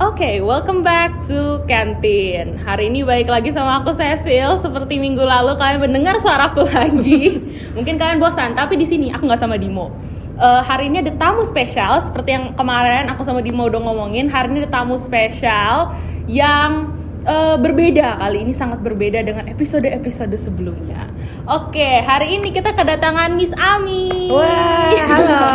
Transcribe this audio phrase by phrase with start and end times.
[0.00, 2.56] Oke, welcome back to Kantin.
[2.56, 4.56] Hari ini balik lagi sama aku Cecil.
[4.56, 7.36] Seperti minggu lalu kalian mendengar suaraku lagi.
[7.76, 9.92] Mungkin kalian bosan, tapi di sini aku nggak sama Dimo.
[10.40, 14.32] Eh, hari ini ada tamu spesial, seperti yang kemarin aku sama Dimo udah ngomongin.
[14.32, 15.92] Hari ini ada tamu spesial
[16.24, 16.95] yang
[17.26, 21.10] eh, berbeda kali ini sangat berbeda dengan episode-episode sebelumnya.
[21.44, 24.30] Oke, hari ini kita kedatangan Miss Ami.
[24.30, 25.46] Wah, halo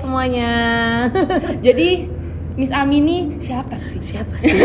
[0.00, 0.52] semuanya.
[1.66, 2.08] Jadi
[2.56, 4.00] Miss Ami ini siapa sih?
[4.00, 4.56] Siapa sih?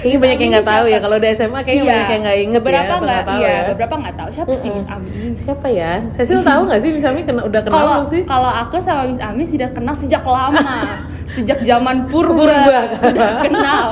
[0.00, 2.88] Kayaknya banyak yang nggak tahu ya kalau udah SMA kayaknya banyak yang nggak inget beberapa
[2.88, 3.00] ya.
[3.04, 3.60] nggak tahu iya ya.
[3.68, 5.92] beberapa nggak tahu siapa sih Miss Ami Siapa ya?
[6.08, 8.22] Cecil tahu nggak sih Miss Ami kena, udah kenal belum sih?
[8.24, 10.72] kalau aku sama Miss Ami sudah kenal sejak lama
[11.30, 12.80] sejak zaman purba, Purba.
[12.98, 13.86] sudah kenal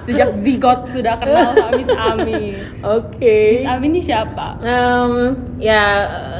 [0.00, 2.42] sejak zigot sudah kenal sama Miss Ami
[2.80, 3.36] Oke.
[3.54, 5.12] Miss Ami ini siapa Em,
[5.56, 5.84] ya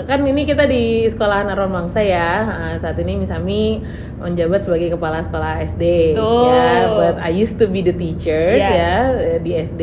[0.04, 2.30] kan ini kita di sekolah Naron Bangsa ya.
[2.42, 3.84] Nah, saat ini Miss Ami
[4.16, 6.46] menjabat sebagai kepala sekolah SD Tuh.
[6.46, 6.72] ya.
[6.90, 8.72] But I used to be the teacher Yes.
[8.72, 9.82] ya eh, di SD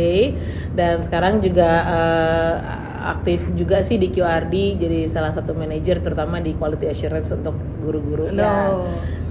[0.74, 2.54] dan sekarang juga eh,
[3.08, 8.28] aktif juga sih di QRD jadi salah satu manajer terutama di quality assurance untuk guru-guru
[8.30, 8.74] ya.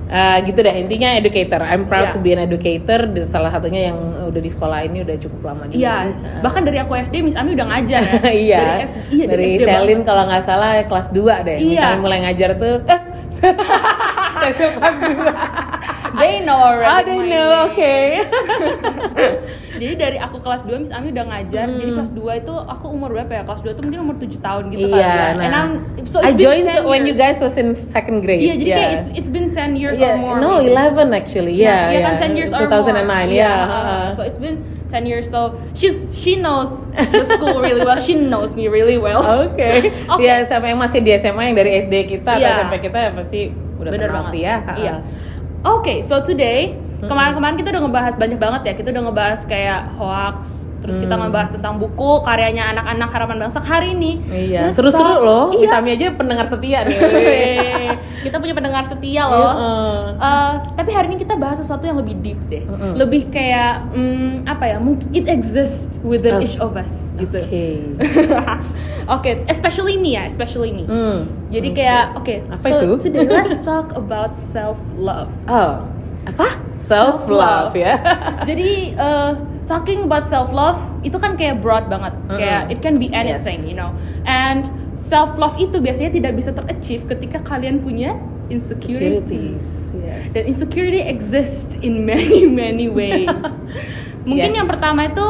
[0.07, 1.59] Eh, gitu deh intinya educator.
[1.61, 2.15] I'm proud Iya.
[2.15, 3.05] to be an educator.
[3.05, 6.15] Dan salah satunya yang udah di sekolah ini udah cukup lama juga Iya, sih.
[6.39, 8.15] bahkan dari aku SD Miss Ami udah ngajar ya.
[8.47, 8.63] iya.
[8.63, 11.59] Dari, S- iya, dari SD Selin kalau nggak salah kelas 2 deh.
[11.59, 11.71] Iya.
[11.73, 13.01] Misalnya mulai ngajar tuh eh
[14.39, 15.95] Cecil kelas 2.
[16.17, 16.89] They know already.
[16.89, 17.48] Oh, they know.
[17.69, 17.95] Oke.
[19.77, 21.69] Jadi dari aku kelas 2 Miss Ami udah ngajar.
[21.69, 23.42] Jadi kelas 2 itu aku umur berapa ya?
[23.45, 25.28] Kelas 2 itu mungkin umur 7 tahun gitu kali iya, ya.
[25.36, 25.45] nah.
[25.45, 25.70] And I'm,
[26.08, 27.20] so I joined 10 when you years.
[27.20, 28.41] guys was in second grade.
[28.41, 30.36] Iya, jadi kayak it's, it's been 10 years Yeah, or more.
[30.41, 30.73] no, maybe.
[30.73, 31.55] 11 actually.
[31.61, 32.17] Yeah, iya yeah.
[32.17, 33.28] kan 10 years or 2009, more.
[33.28, 33.69] yeah.
[33.69, 35.28] uh, so it's been 10 years.
[35.28, 38.01] So she's she knows the school really well.
[38.01, 39.20] She knows me really well.
[39.45, 39.92] Oke.
[40.08, 40.25] Oke.
[40.25, 42.64] Ya, sama yang masih di SMA yang dari SD kita Iya.
[42.64, 43.41] atau SMP kita ya pasti
[43.77, 44.33] udah Bener kenal banget.
[44.33, 44.56] sih ya.
[44.73, 44.95] Iya.
[45.67, 48.72] Oke, so today kemarin-kemarin kita udah ngebahas banyak banget ya.
[48.75, 50.39] Kita udah ngebahas kayak hoax,
[50.80, 51.28] terus kita Hmm.
[51.28, 54.23] ngebahas tentang buku karyanya anak-anak harapan bangsa hari ini.
[54.27, 55.45] Iya, seru-seru loh.
[55.52, 55.61] Iya.
[55.61, 56.96] Bisa aja pendengar setia nih.
[58.27, 59.52] kita punya pendengar setia loh.
[59.55, 59.98] Heeh.
[60.18, 62.64] Eh, tapi hari ini kita bahas sesuatu yang lebih deep deh,
[62.95, 64.77] lebih kayak hmm, apa ya?
[64.79, 66.42] Mungkin it exists within Oh.
[66.42, 67.39] each of us gitu.
[67.39, 67.67] Oke.
[69.17, 70.83] Oke, especially me ya, especially me.
[70.83, 71.30] Hmm.
[71.46, 73.06] Jadi kayak oke, Apa so itu?
[73.06, 75.30] today let's talk about self love.
[75.46, 75.79] Oh,
[76.27, 76.59] apa?
[76.83, 77.97] Self love ya.
[78.48, 82.73] Jadi uh, talking about self love itu kan kayak broad banget, kayak Mm-mm.
[82.75, 83.70] it can be anything, Yes.
[83.70, 83.95] you know.
[84.27, 84.67] And
[84.98, 89.63] self love itu biasanya tidak bisa terachieve ketika kalian punya insecurities.
[89.63, 89.65] Securities.
[89.97, 90.23] Yes.
[90.35, 93.31] Dan insecurity exists in many many ways.
[94.29, 94.59] mungkin Yes.
[94.59, 95.27] yang pertama itu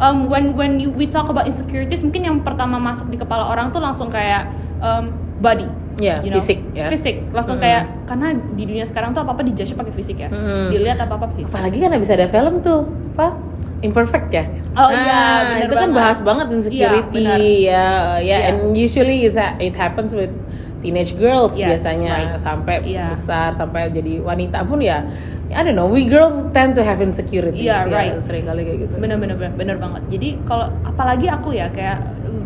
[0.00, 3.68] um, when when you, we talk about insecurities, mungkin yang pertama masuk di kepala orang
[3.72, 4.48] tuh langsung kayak
[4.80, 5.68] um, body.
[5.98, 6.38] Ya, you know?
[6.38, 6.86] fisik, ya.
[6.86, 7.66] Fisik, langsung Mm-mm.
[7.66, 10.70] kayak karena di dunia sekarang tuh apa apa dijudge pakai fisik ya, Mm-mm.
[10.70, 11.50] dilihat apa apa fisik.
[11.50, 13.34] Apalagi kan bisa ada film tuh, apa?
[13.78, 14.44] Imperfect ya.
[14.74, 15.98] Oh iya, bener itu kan banget.
[15.98, 17.86] bahas banget insecurity Iya, ya, ya.
[18.18, 18.36] Iya.
[18.48, 20.30] And usually is that it happens with
[20.78, 22.38] teenage girls Yes, biasanya right.
[22.38, 23.10] sampai Iya.
[23.10, 25.02] besar sampai jadi wanita pun ya.
[25.48, 28.18] I don't know, we girls tend to have insecurities Iya, ya, right.
[28.18, 28.94] sering kali kayak gitu.
[28.98, 31.98] bener bener bener, bener banget jadi kalau apalagi aku ya kayak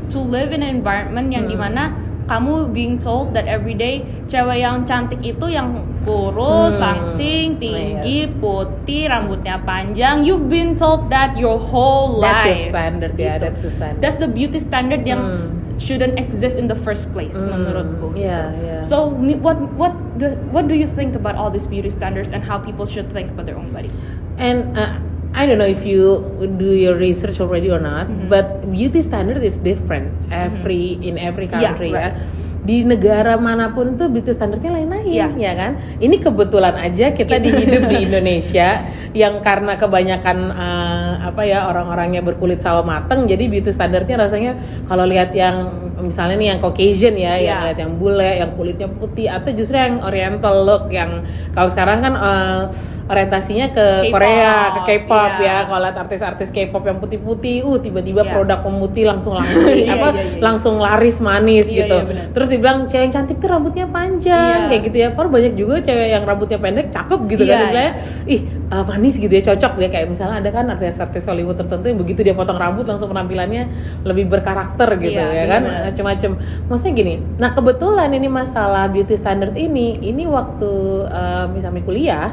[0.08, 1.52] to live in an environment yang Hmm.
[1.52, 1.82] di mana
[2.24, 6.82] kamu being told that every day cewek yang cantik itu yang kurus, Hmm.
[6.82, 10.22] langsing, tinggi, putih, rambutnya panjang.
[10.22, 12.68] You've been told that your whole That's your life.
[12.68, 13.38] standard Gitu.
[13.38, 14.00] that's the standard.
[14.00, 15.48] That's the beauty standard yang Hmm.
[15.78, 18.14] shouldn't exist in the first place Hmm, menurutku.
[18.14, 18.22] gitu.
[18.22, 18.78] iya, iya.
[18.82, 22.58] So what what the, what do you think about all these beauty standards and how
[22.58, 23.90] people should think about their own body?
[24.38, 24.98] And uh,
[25.32, 26.20] I don't know if you
[26.60, 28.28] do your research already or not, Mm-hmm.
[28.28, 32.12] but beauty standard is different every in every Yeah, country right.
[32.12, 32.40] ya.
[32.62, 35.34] Di negara mana pun tuh beauty standardnya lain-lain Yeah.
[35.34, 35.82] ya kan.
[35.98, 42.22] Ini kebetulan aja kita di hidup di Indonesia yang karena kebanyakan uh, apa ya orang-orangnya
[42.22, 44.52] berkulit sawo mateng, jadi beauty standardnya rasanya
[44.86, 45.74] kalau lihat yang
[46.06, 47.66] misalnya nih yang Caucasian ya, yang Yeah.
[47.72, 51.26] lihat yang bule, yang kulitnya putih, atau justru yang Oriental look yang
[51.56, 52.62] kalau sekarang kan uh,
[53.10, 55.46] orientasinya ke K-pop, Korea, ke K-pop iya.
[55.46, 55.56] ya.
[55.66, 58.30] Kalau lihat artis-artis K-pop yang putih-putih, uh tiba-tiba Iya.
[58.30, 60.40] produk pemutih langsung langsung Iya, apa iya, iya.
[60.40, 61.98] langsung laris manis Iya, gitu.
[62.06, 62.30] iya.
[62.30, 64.68] Terus dibilang cewek yang cantik tuh rambutnya panjang Iya.
[64.70, 65.08] kayak gitu ya.
[65.10, 67.56] Padahal banyak juga cewek yang rambutnya pendek cakep gitu kan.
[67.56, 67.92] Iya, Misalnya
[68.30, 68.40] ih
[68.70, 72.20] uh, manis gitu ya cocok ya kayak misalnya ada kan artis-artis Hollywood tertentu yang begitu
[72.22, 73.62] dia potong rambut langsung penampilannya
[74.06, 75.62] lebih berkarakter gitu Iya, ya kan.
[75.90, 76.30] Macem-macem.
[76.70, 77.14] Maksudnya gini.
[77.38, 80.70] Nah, kebetulan ini masalah beauty standard ini ini waktu
[81.08, 82.28] uh, misalnya kuliah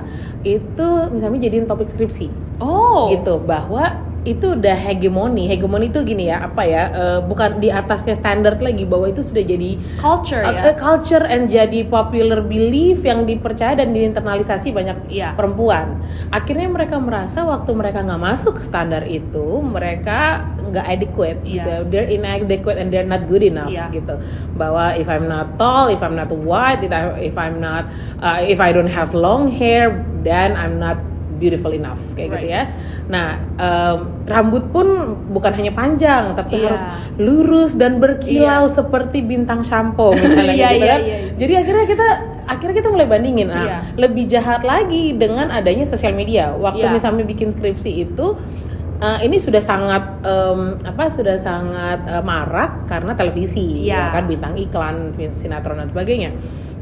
[0.46, 0.60] itu
[1.10, 2.30] misalnya jadiin topik skripsi
[2.60, 3.08] Oh.
[3.10, 5.48] gitu bahwa itu udah hegemoni.
[5.48, 6.92] Hegemoni itu gini ya, apa ya?
[6.92, 11.24] eh, bukan di atasnya standar lagi bahwa itu sudah jadi culture uh, ya uh, culture
[11.24, 15.40] and jadi popular belief yang dipercaya dan diinternalisasi banyak Iya.
[15.40, 16.04] perempuan.
[16.36, 21.54] Akhirnya mereka merasa waktu mereka nggak masuk ke standar itu, mereka nggak adequate Iya.
[21.56, 21.74] gitu.
[21.88, 23.88] They're inadequate and they're not good enough Iya.
[23.96, 24.20] gitu.
[24.60, 27.88] Bahwa if I'm not tall, if I'm not white, if, I, if I'm not,
[28.20, 30.98] uh, if I don't have long hair, then I'm not
[31.36, 32.52] beautiful enough kayak gitu Right.
[32.52, 32.62] ya.
[33.08, 34.88] Nah, em, rambut pun
[35.32, 36.66] bukan hanya panjang, tapi Iya.
[36.68, 36.84] harus
[37.16, 41.00] lurus dan berkilau seperti bintang shampoo misalnya Iya, gitu iya, kan.
[41.00, 41.32] iya, iya.
[41.40, 42.08] Jadi akhirnya kita
[42.44, 43.48] akhirnya kita mulai bandingin.
[43.48, 43.78] Nah, Iya.
[43.96, 46.52] lebih jahat lagi dengan adanya sosial media.
[46.52, 46.92] Waktu Iya.
[46.92, 48.36] misalnya bikin skripsi itu
[49.00, 54.20] eh, ini sudah sangat em, apa sudah sangat eh, marak karena televisi ya Iya.
[54.20, 54.96] kan bintang iklan,
[55.32, 56.36] sinetron dan sebagainya.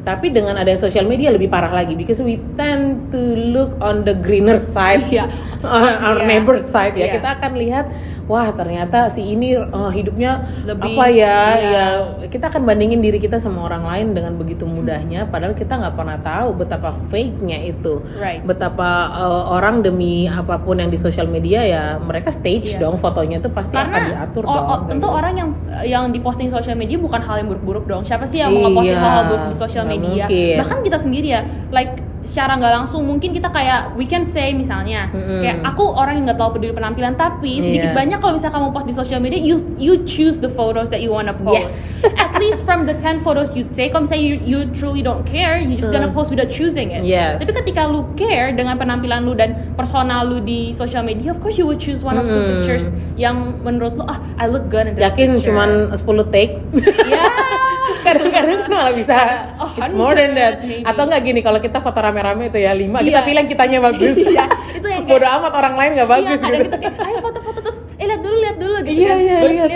[0.07, 3.19] Tapi dengan ada sosial media lebih parah lagi because we tend to
[3.51, 5.27] look on the greener side, Iya.
[5.68, 6.27] on our Iya.
[6.31, 7.12] neighbor side ya.
[7.12, 7.19] Iya.
[7.19, 7.86] Kita akan lihat
[8.27, 11.85] wah ternyata si ini eh, hidupnya Lebih, apa ya iya.
[12.19, 15.95] ya kita akan bandingin diri kita sama orang lain dengan begitu mudahnya padahal kita nggak
[15.95, 18.44] pernah tahu betapa fake-nya itu Right.
[18.44, 22.83] betapa uh, orang demi apa pun yang di sosial media ya mereka stage Iya.
[22.83, 25.18] dong fotonya itu pasti akan karena diatur oh, dong oh, kayak tentu gitu.
[25.18, 25.50] orang yang
[25.88, 29.00] yang diposting sosial media bukan hal yang buruk-buruk dong siapa sih yang mau ngeposting Iya,
[29.00, 30.56] hal-hal buruk di sosial media mungkin.
[30.59, 31.41] bahkan kita sendiri ya
[31.71, 31.95] like
[32.27, 35.39] secara nggak langsung mungkin kita kayak we can say misalnya Mm-mm.
[35.39, 37.95] kayak aku orang yang nggak tahu peduli penampilan tapi sedikit Iya.
[37.95, 41.07] banyak kalau misalnya kamu post di sosial media you you choose the photos that you
[41.07, 45.00] wanna post at least from the 10 photos you take kalau misalnya you, you truly
[45.00, 47.39] don't care you just gonna post without choosing it Yes.
[47.39, 51.56] tapi ketika lu care dengan penampilan lu dan personal lu di sosial media of course
[51.56, 54.93] you would choose one of two pictures yang menurut lu ah I look good in
[54.93, 55.49] this yakin picture.
[55.49, 55.99] cuman 10
[56.29, 56.61] take?
[57.09, 57.25] Ya.
[58.05, 59.15] Kadang-kadang malah bisa.
[59.57, 60.61] Oh, it's more than that.
[60.61, 60.85] 100 maybe.
[60.85, 63.25] atau nggak gini kalau kita foto rame-rame itu ya lima kita Iya.
[63.25, 64.15] pilih yang kitanya bagus.
[64.23, 66.63] Iya, itu yang kayak- bodo amat orang lain nggak bagus iya, gitu.
[66.63, 69.17] kita kayak ayo foto-foto terus eh lihat dulu lihat dulu gitu Iya, kan.
[69.19, 69.69] iya, Baru lihat.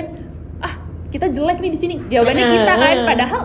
[0.61, 0.73] ah
[1.09, 1.95] kita jelek nih di sini.
[2.07, 3.41] Jawabannya kita kan padahal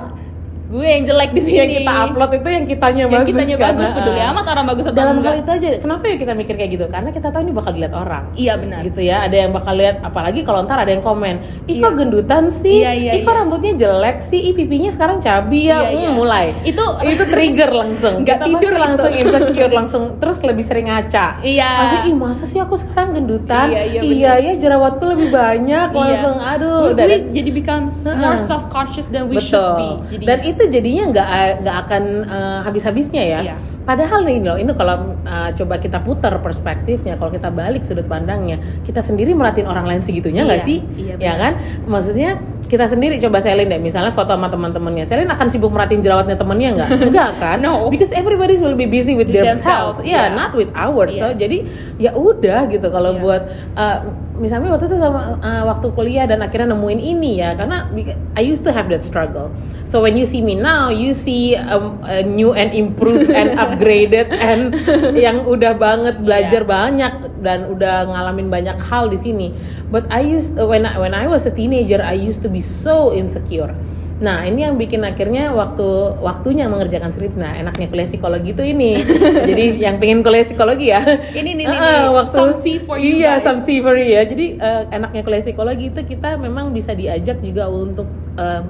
[0.66, 3.66] gue yang jelek di sini yang kita upload itu yang kitanya yang bagus kitanya kan?
[3.70, 4.30] bagus peduli Heeh.
[4.30, 6.84] amat orang bagus atau dalam enggak hal itu aja kenapa ya kita mikir kayak gitu
[6.88, 9.96] karena kita tahu ini bakal dilihat orang iya benar gitu ya ada yang bakal lihat
[10.02, 11.96] apalagi kalau ntar ada yang komen ih kok Iya.
[11.96, 13.38] gendutan sih Iya, iya, ih kok iya.
[13.38, 16.10] rambutnya jelek sih ih pipinya sekarang cabi ya Iya, Hmm, iya.
[16.10, 16.84] mulai itu
[17.14, 18.82] itu trigger langsung Nggak Kita tidur pasti itu.
[18.82, 21.70] langsung insecure langsung terus lebih sering ngaca Iya.
[21.78, 26.90] masih ih masa sih aku sekarang gendutan Iya, iya, ya jerawatku lebih banyak langsung aduh
[26.90, 29.94] we, we jadi becomes more self conscious than we should be Betul.
[30.10, 31.28] Jadi- Dan itu jadinya nggak
[31.60, 33.40] nggak akan eh, habis-habisnya ya.
[33.44, 33.56] Iya.
[33.86, 38.56] Padahal nih loh, ini kalau eh, coba kita putar perspektifnya, kalau kita balik sudut pandangnya,
[38.82, 40.78] kita sendiri merhatiin orang lain segitunya nggak Iya, sih?
[40.98, 41.38] iya, ya benar.
[41.38, 41.52] kan?
[41.86, 42.30] Maksudnya
[42.66, 46.70] kita sendiri coba Selin deh, misalnya foto sama teman-temannya, Selin akan sibuk merhatiin jerawatnya temennya
[46.74, 46.88] nggak?
[47.14, 47.62] Enggak kan?
[47.62, 47.86] No.
[47.86, 49.62] Because everybody will be busy with With themselves.
[49.62, 50.34] themselves, Yeah, yeah.
[50.34, 51.14] not with ours.
[51.14, 51.38] So Yes.
[51.38, 51.58] jadi
[52.02, 53.22] ya udah gitu kalau Iya.
[53.22, 53.42] buat
[53.78, 53.98] eh,
[54.36, 57.88] misalnya waktu itu sama eh, waktu kuliah dan akhirnya nemuin ini ya karena
[58.36, 59.48] I used to have that struggle.
[59.86, 64.28] So when you see me now, you see um, a new and improved and upgraded
[64.34, 64.74] and
[65.24, 66.68] yang udah banget belajar Iya.
[66.68, 69.54] banyak dan udah ngalamin banyak hal di sini.
[69.88, 73.14] But I used when I, when I was a teenager, I used to be so
[73.14, 73.72] insecure.
[74.16, 77.36] Nah ini yang bikin akhirnya waktu waktunya mengerjakan skrip.
[77.36, 78.96] Nah enaknya kuliah psikologi itu ini.
[79.50, 81.04] Jadi yang pengen kuliah psikologi ya.
[81.36, 82.32] Ini, ini, ini, Heeh, ini.
[82.32, 83.44] Some tea for you Iya, guys.
[83.44, 84.24] some tea for you ya.
[84.24, 88.08] Jadi eh, enaknya kuliah psikologi itu kita memang bisa diajak juga untuk
[88.40, 88.62] eh,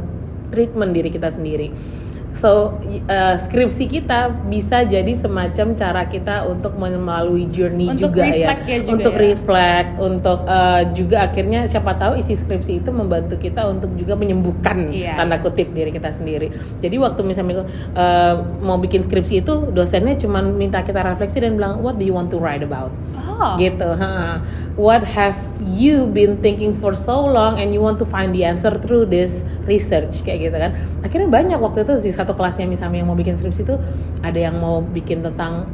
[0.50, 1.70] treatment diri kita sendiri.
[2.36, 8.52] So eh, skripsi kita bisa jadi semacam cara kita untuk melalui journey Untuk juga ya,
[8.60, 9.20] ya juga untuk ya.
[9.24, 14.92] reflect, untuk eh, juga akhirnya siapa tahu isi skripsi itu membantu kita untuk juga menyembuhkan
[14.92, 15.16] Iya.
[15.16, 16.52] tanda kutip diri kita sendiri.
[16.84, 17.64] Jadi waktu misalnya
[17.96, 22.12] eh, mau bikin skripsi itu dosennya cuma minta kita refleksi dan bilang what do you
[22.12, 22.92] want to write about?
[23.36, 23.56] oh.
[23.60, 24.40] gitu ha.
[24.76, 28.72] what have you been thinking for so long and you want to find the answer
[28.80, 30.72] through this research kayak gitu kan
[31.04, 33.78] akhirnya banyak waktu itu di satu kelasnya misalnya yang mau bikin skripsi itu
[34.26, 35.70] ada yang mau bikin tentang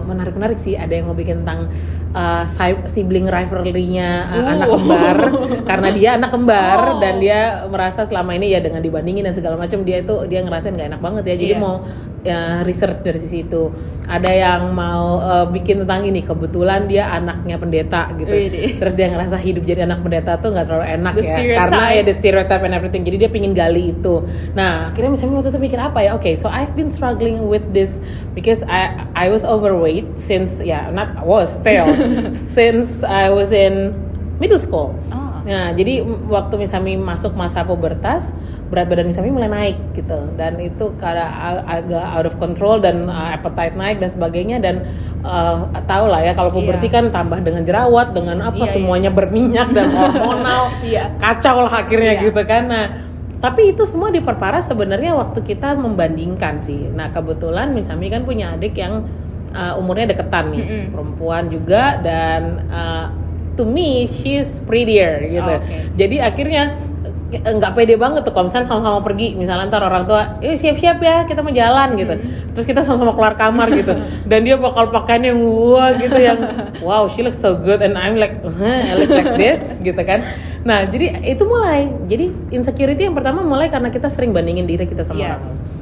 [0.00, 1.68] menarik menarik sih ada yang mau bikin tentang
[2.10, 4.46] uh, si- sibling rivalry-nya uh, Uh.
[4.48, 5.16] anak kembar.
[5.64, 6.96] Karena dia anak kembar Oh.
[6.98, 10.72] dan dia merasa selama ini ya dengan dibandingin dan segala macam dia itu dia ngerasain
[10.72, 11.34] nggak enak banget ya.
[11.36, 11.58] Jadi Iya.
[11.58, 11.74] mau
[12.18, 13.70] ya, research dari sisi itu.
[14.04, 18.32] Ada yang mau uh, bikin tentang ini kebetulan dia anaknya pendeta gitu.
[18.78, 21.28] Terus dia ngerasa hidup jadi anak pendeta tuh nggak terlalu enak The ya.
[21.28, 21.60] stereotype.
[21.60, 23.02] karena ya the stereotype and everything.
[23.04, 24.24] Jadi dia pingin gali itu.
[24.54, 26.10] Nah akhirnya misalnya waktu itu mikir apa ya?
[26.14, 28.00] Oke so I've been struggling with this
[28.32, 31.90] because I I was overweight since ya not was still
[32.54, 33.90] since I was in
[34.38, 35.26] middle school Ah.
[35.48, 38.36] Nah, jadi waktu Misami masuk masa pubertas,
[38.68, 41.24] berat badan Misami mulai naik gitu, dan itu karena
[41.64, 44.84] agak out of control dan uh, appetite naik dan sebagainya dan
[45.24, 47.00] uh, tahu lah ya kalau puberti Iya.
[47.00, 48.74] kan tambah dengan jerawat, dengan apa Iya, iya.
[48.76, 51.16] semuanya berminyak dan hormonal, Iya.
[51.16, 52.24] kacau lah akhirnya Iya.
[52.28, 52.62] gitu kan.
[52.68, 52.84] Nah,
[53.40, 56.92] tapi itu semua diperparah sebenarnya waktu kita membandingkan sih.
[56.92, 59.00] Nah, kebetulan Misami kan punya adik yang
[59.52, 60.84] uh, umurnya deketan nih, Mm-mm.
[60.92, 63.06] perempuan juga dan uh,
[63.54, 65.44] to me she's prettier gitu.
[65.44, 65.98] Oh, oke.
[65.98, 66.78] Jadi akhirnya
[67.28, 70.96] eh, nggak pede banget tuh kalau misalnya sama-sama pergi misalnya ntar orang tua yuk siap-siap
[70.96, 72.14] ya kita mau jalan gitu
[72.56, 73.92] terus kita sama-sama keluar kamar gitu
[74.32, 76.40] dan dia bakal pakaian yang wah gitu yang
[76.80, 80.24] wow she looks so good and I'm like huh, I look like this gitu kan
[80.64, 85.04] nah jadi itu mulai jadi insecurity yang pertama mulai karena kita sering bandingin diri kita
[85.04, 85.28] sama Yes.
[85.28, 85.77] orang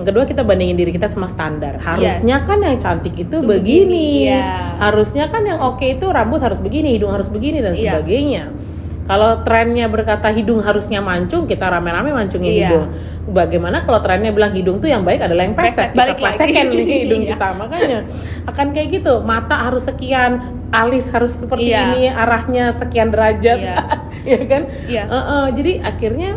[0.00, 3.84] yang kedua kita bandingin diri kita sama standar harusnya kan yang cantik itu, Itu begini,
[3.84, 4.80] begini, iya.
[4.80, 8.00] harusnya kan yang oke itu rambut harus begini hidung harus begini dan Iya.
[8.00, 8.44] sebagainya
[9.04, 12.58] kalau trennya berkata hidung harusnya mancung kita rame-rame mancungin Iya.
[12.64, 12.84] hidung
[13.28, 16.26] bagaimana kalau trennya bilang hidung tuh yang baik adalah yang pesek Pesek, kita balik lagi.
[16.40, 16.66] pesekin
[17.04, 17.30] hidung Iya.
[17.34, 17.98] kita makanya
[18.46, 20.32] akan kayak gitu mata harus sekian
[20.70, 21.80] alis harus seperti Iya.
[21.92, 23.76] ini arahnya sekian derajat Iya.
[24.32, 25.02] ya kan Iya.
[25.10, 26.30] Uh-uh, jadi akhirnya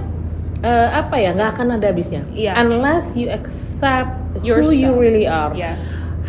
[0.63, 2.55] eh, apa ya nggak akan ada habisnya Iya.
[2.58, 4.74] unless you accept who Yourself.
[4.74, 5.84] you really are Yes.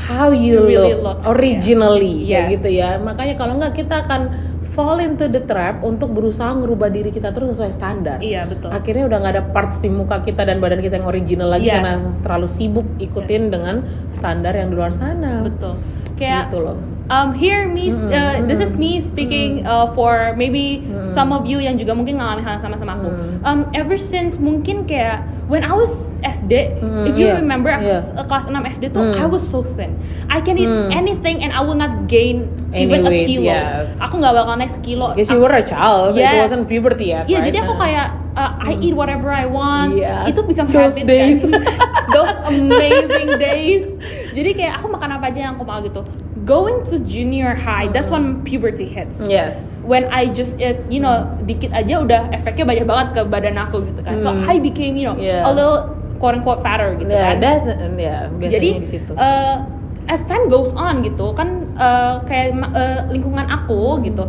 [0.05, 2.51] how you, You really look, look, originally yeah.
[2.51, 2.59] Yes.
[2.59, 4.23] gitu ya makanya kalau nggak kita akan
[4.67, 8.75] fall into the trap untuk berusaha ngerubah diri kita terus sesuai standar Iya, betul.
[8.75, 11.79] akhirnya udah nggak ada parts di muka kita dan badan kita yang original lagi Yes.
[11.79, 15.79] karena terlalu sibuk ikutin dengan standar yang di luar sana Betul.
[16.15, 16.77] Kayak gitu loh
[17.13, 21.77] um here me uh, this is me speaking uh, for maybe some of you yang
[21.77, 23.09] juga mungkin ngalamin hal sama sama aku
[23.45, 27.85] um ever since mungkin kayak when I was SD Hmm, if you yeah, remember aku
[27.85, 28.17] yeah.
[28.17, 29.21] uh, kelas 6 SD tuh Hmm.
[29.21, 29.93] I was so thin
[30.33, 30.89] I can eat Hmm.
[30.97, 34.01] anything and I will not gain Any even a weight, kilo yes.
[34.01, 36.41] aku nggak bakal naik sekilo Guess you were a child it Yes.
[36.41, 37.47] wasn't puberty yet Iya, right?
[37.53, 39.95] jadi aku kayak uh, I eat whatever I want.
[39.95, 40.27] Iya.
[40.27, 41.39] Itu become Those habit days.
[41.47, 41.55] kan.
[42.15, 43.87] Those amazing days.
[44.35, 46.03] Jadi kayak aku makan apa aja yang aku mau gitu.
[46.45, 49.17] Going to junior high, that's when puberty hits.
[49.25, 53.57] yes When I just eat, you know, dikit aja udah efeknya banyak banget ke badan
[53.57, 54.17] aku gitu kan.
[54.17, 54.45] So Hmm.
[54.45, 55.41] I became, you know, Yeah.
[55.41, 57.37] a little quote unquote fatter gitu yeah, kan.
[57.41, 57.65] that's
[57.97, 59.57] yeah, biasanya Jadi di situ uh,
[60.05, 64.25] as time goes on gitu kan uh, kayak uh, lingkungan aku gitu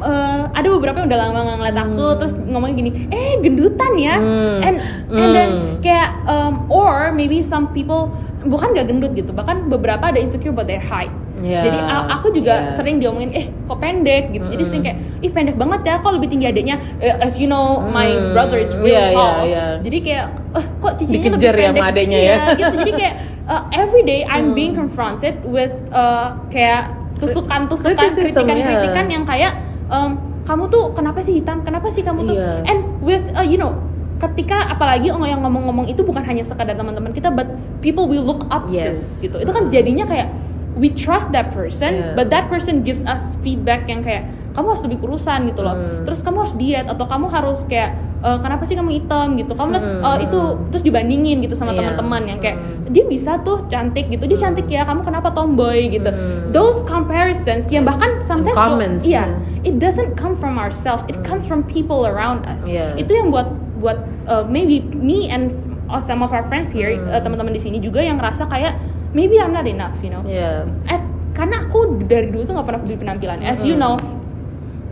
[0.00, 4.16] uh, ada beberapa yang udah lama nggak ngeliat aku terus ngomongnya gini eh gendutan ya
[4.18, 4.58] Hmm.
[4.60, 4.76] and
[5.12, 5.74] and then Hmm.
[5.82, 8.10] kayak um, or maybe some people
[8.46, 12.64] bukan gak gendut gitu bahkan beberapa ada insecure about their height Yeah, jadi aku juga
[12.64, 12.72] yeah.
[12.72, 16.32] sering diomongin eh kok pendek gitu jadi sering kayak ih pendek banget ya kok lebih
[16.32, 18.32] tinggi adiknya Eh, as you know my Hmm.
[18.32, 19.68] brother is real Yeah, tall yeah, yeah.
[19.84, 20.26] jadi kayak
[20.56, 22.40] eh kok cicinya lebih Dikejar ya sama pendek adeknya Iya, ya.
[22.56, 24.56] gitu jadi kayak uh, every day I'm Hmm.
[24.56, 26.88] being confronted with uh, kayak
[27.20, 29.12] tusukan-tusukan kritikan-kritikan yeah.
[29.12, 29.52] yang kayak
[29.88, 30.16] um,
[30.48, 32.64] kamu tuh kenapa sih hitam kenapa sih kamu tuh Iya.
[32.64, 33.76] and with uh, you know
[34.16, 37.44] ketika apalagi orang yang ngomong-ngomong itu bukan hanya sekadar teman-teman kita but
[37.80, 39.20] people we look up Yes.
[39.20, 40.32] to gitu itu kan jadinya kayak
[40.76, 42.12] we trust that person Yeah.
[42.16, 46.04] but that person gives us feedback yang kayak kamu harus lebih kurusan gitu loh Hmm.
[46.04, 49.76] terus kamu harus diet atau kamu harus kayak "Eh, kenapa sih kamu hitam gitu kamu
[49.76, 50.00] lihat Hmm.
[50.00, 50.40] eh, itu
[50.72, 51.84] terus dibandingin gitu sama Iya.
[51.84, 52.88] teman-teman yang kayak Hmm.
[52.88, 56.56] dia bisa tuh cantik gitu dia cantik ya kamu kenapa tomboy gitu Hmm.
[56.56, 57.92] those comparisons yang Yes.
[57.92, 59.68] bahkan sometimes iya yeah.
[59.68, 62.96] it doesn't come from ourselves it comes from people around us Yeah.
[62.96, 65.52] itu yang buat buat uh, maybe me and
[65.86, 67.08] uh, some of our friends here Hmm.
[67.08, 68.76] uh, teman-teman di sini juga yang ngerasa kayak
[69.12, 70.24] maybe I'm not enough you know?
[70.24, 70.64] Yeah.
[70.88, 71.00] Eh,
[71.36, 73.44] karena aku dari dulu tuh nggak pernah peduli penampilan.
[73.44, 74.00] As you know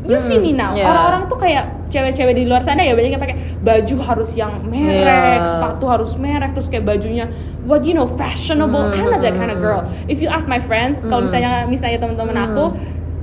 [0.04, 0.76] you see me now.
[0.76, 0.84] Yeah.
[0.84, 5.40] orang-orang tuh kayak cewek-cewek di luar sana ya banyak yang pakai baju harus yang merek
[5.40, 5.48] Yeah.
[5.48, 7.24] sepatu harus merek terus kayak bajunya
[7.64, 9.88] what you know fashionable I'm not that kind of girl.
[10.04, 12.64] If you ask my friends kalau misalnya misalnya teman-teman aku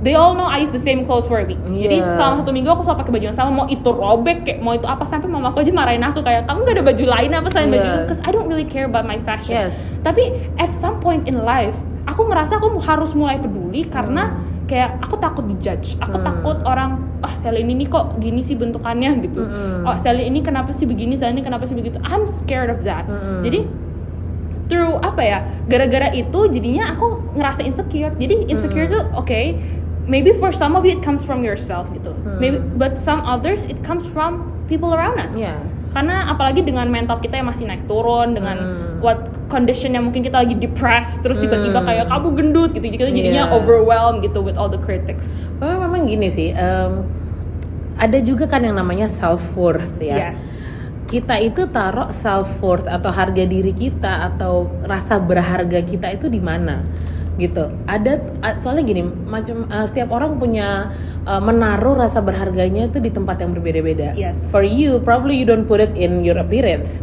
[0.02, 1.58] they all know I use the same clothes for a week.
[1.58, 2.14] Jadi Yeah.
[2.14, 3.50] selama satu minggu aku selalu pakai baju yang sama.
[3.54, 6.58] Mau itu robek kayak mau itu apa sampai mama aku aja marahin aku kayak kamu
[6.62, 7.86] gak ada baju lain apa selain baju?
[7.86, 8.00] Yeah.
[8.02, 9.54] because I don't really care about my fashion.
[9.54, 9.94] Yes.
[10.00, 15.14] tapi at some point in life aku ngerasa aku harus mulai peduli karena kayak aku
[15.16, 15.94] takut dijudge.
[16.00, 16.24] Aku Hmm.
[16.24, 19.22] takut orang ah Sally ini kok gini sih bentukannya?
[19.22, 19.38] gitu.
[19.38, 19.84] Mm-mm.
[19.84, 21.14] oh Sally ini kenapa sih begini?
[21.14, 22.02] Sally ini kenapa sih begitu?
[22.02, 23.06] I'm scared of that.
[23.06, 23.42] Mm-mm.
[23.42, 23.62] jadi
[24.66, 28.14] through apa ya gara-gara itu jadinya aku ngerasa insecure.
[28.16, 29.40] Jadi insecure tuh oke
[30.04, 33.78] maybe for some of you it comes from yourself gitu maybe but some others it
[33.82, 35.58] comes from people around us yeah
[35.92, 39.04] karena apalagi dengan mental kita yang masih naik turun dengan Hmm.
[39.04, 41.88] what condition yang mungkin kita lagi depressed terus tiba-tiba Hmm.
[41.92, 43.52] kayak kamu gendut gitu kita jadinya Yeah.
[43.52, 47.04] overwhelmed gitu with all the critics Memang, memang gini sih, em,
[48.00, 50.32] ada juga kan yang namanya self worth ya.
[50.32, 50.40] yes
[51.04, 56.40] Kita itu taruh self worth atau harga diri kita atau rasa berharga kita itu di
[56.40, 56.88] mana?
[57.42, 57.74] Gitu.
[57.90, 58.22] Ada
[58.62, 60.94] soalnya gini, macam uh, setiap orang punya
[61.26, 64.14] uh, menaruh rasa berharganya itu di tempat yang berbeda-beda.
[64.14, 64.46] Yes.
[64.54, 67.02] For you, probably you don't put it in your appearance.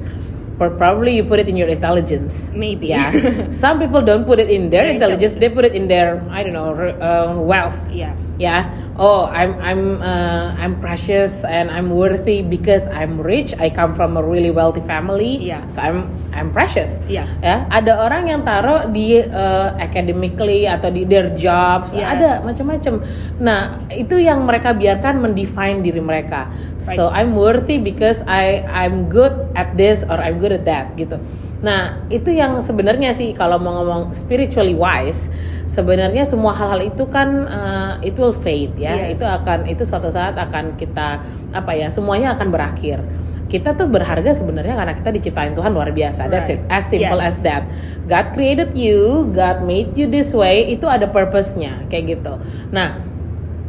[0.60, 2.52] Or probably you put it in your intelligence.
[2.54, 2.88] Maybe.
[2.92, 3.50] Yeah.
[3.64, 5.36] Some people don't put it in their Their intelligence.
[5.40, 7.80] They put it in their I don't know uh, wealth.
[7.88, 8.36] Yes.
[8.36, 8.68] Yeah.
[9.00, 13.56] Oh, I'm I'm uh, I'm precious and I'm worthy because I'm rich.
[13.56, 15.40] I come from a really wealthy family.
[15.40, 15.64] Yeah.
[15.72, 17.00] So I'm I'm precious.
[17.08, 17.24] Iya.
[17.40, 17.56] Ya.
[17.72, 21.96] Ada orang yang taruh di uh, academically atau di their jobs.
[21.96, 22.20] Yes.
[22.20, 22.94] Ada macam-macam.
[23.40, 26.52] Nah, itu yang mereka biarkan mendefine diri mereka.
[26.80, 31.18] So I'm worthy because I I'm good at this or I'm good at that gitu.
[31.60, 35.28] Nah, itu yang sebenarnya sih kalau mau ngomong spiritually wise,
[35.68, 38.96] sebenarnya semua hal-hal itu kan uh, it will fade ya.
[38.96, 39.20] Yes.
[39.20, 41.20] Itu akan itu suatu saat akan kita
[41.52, 43.04] apa ya, semuanya akan berakhir.
[43.50, 46.30] Kita tuh berharga sebenarnya karena kita diciptain Tuhan luar biasa.
[46.30, 46.62] That's it.
[46.70, 47.34] As simple Yes.
[47.34, 47.66] as that.
[48.06, 52.38] God created you, God made you this way, itu ada purpose-nya kayak gitu.
[52.70, 53.09] Nah,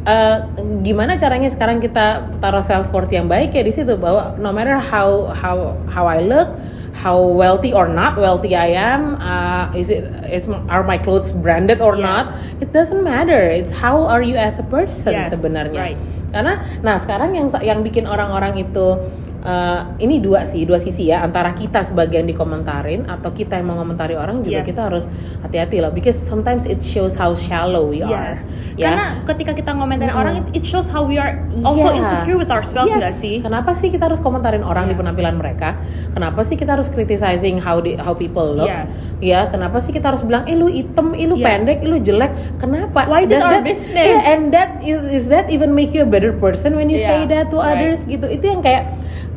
[0.03, 0.37] eh,
[0.81, 4.77] gimana caranya sekarang kita taruh self worth yang baik ya di situ bahwa no matter
[4.77, 6.49] how how how I look,
[6.97, 11.79] how wealthy or not wealthy I am, uh, is it is are my clothes branded
[11.81, 12.03] or Yes.
[12.05, 12.25] not?
[12.59, 13.49] It doesn't matter.
[13.49, 15.81] It's how are you as a person Yes, sebenarnya.
[15.81, 15.99] right.
[16.31, 18.95] Karena nah sekarang yang yang bikin orang-orang itu
[19.43, 23.75] uh, ini dua sih dua sisi ya antara kita sebagian dikomentarin atau kita yang mau
[23.83, 24.67] ngomentari orang juga Yes.
[24.71, 25.05] kita harus
[25.43, 28.39] hati-hati loh because sometimes it shows how shallow we are.
[28.73, 28.87] Ya.
[28.87, 30.21] Karena ketika kita ngomentarin Mm-mm.
[30.21, 31.97] orang, it, it shows how we are also Iya.
[31.99, 32.99] insecure with ourselves Yes.
[33.03, 33.35] nggak sih?
[33.39, 34.99] Kenapa sih kita harus komentarin orang di Iya.
[35.03, 35.75] penampilan mereka?
[36.11, 38.71] Kenapa sih kita harus criticizing how the, how people look?
[38.71, 38.91] Yes.
[39.19, 41.45] Ya, kenapa sih kita harus bilang, eh lu item, eh lu Iya.
[41.45, 42.31] pendek, eh lu jelek?
[42.57, 43.05] Kenapa?
[43.05, 44.07] Why is it Does our that- business?
[44.07, 47.07] Yeah, and that is, is that even make you a better person when you Iya,
[47.07, 47.75] say that to right.
[47.75, 48.23] others gitu?
[48.25, 48.87] Itu yang kayak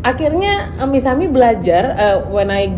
[0.04, 2.68] akhirnya eh, misalnya belajar eh, when I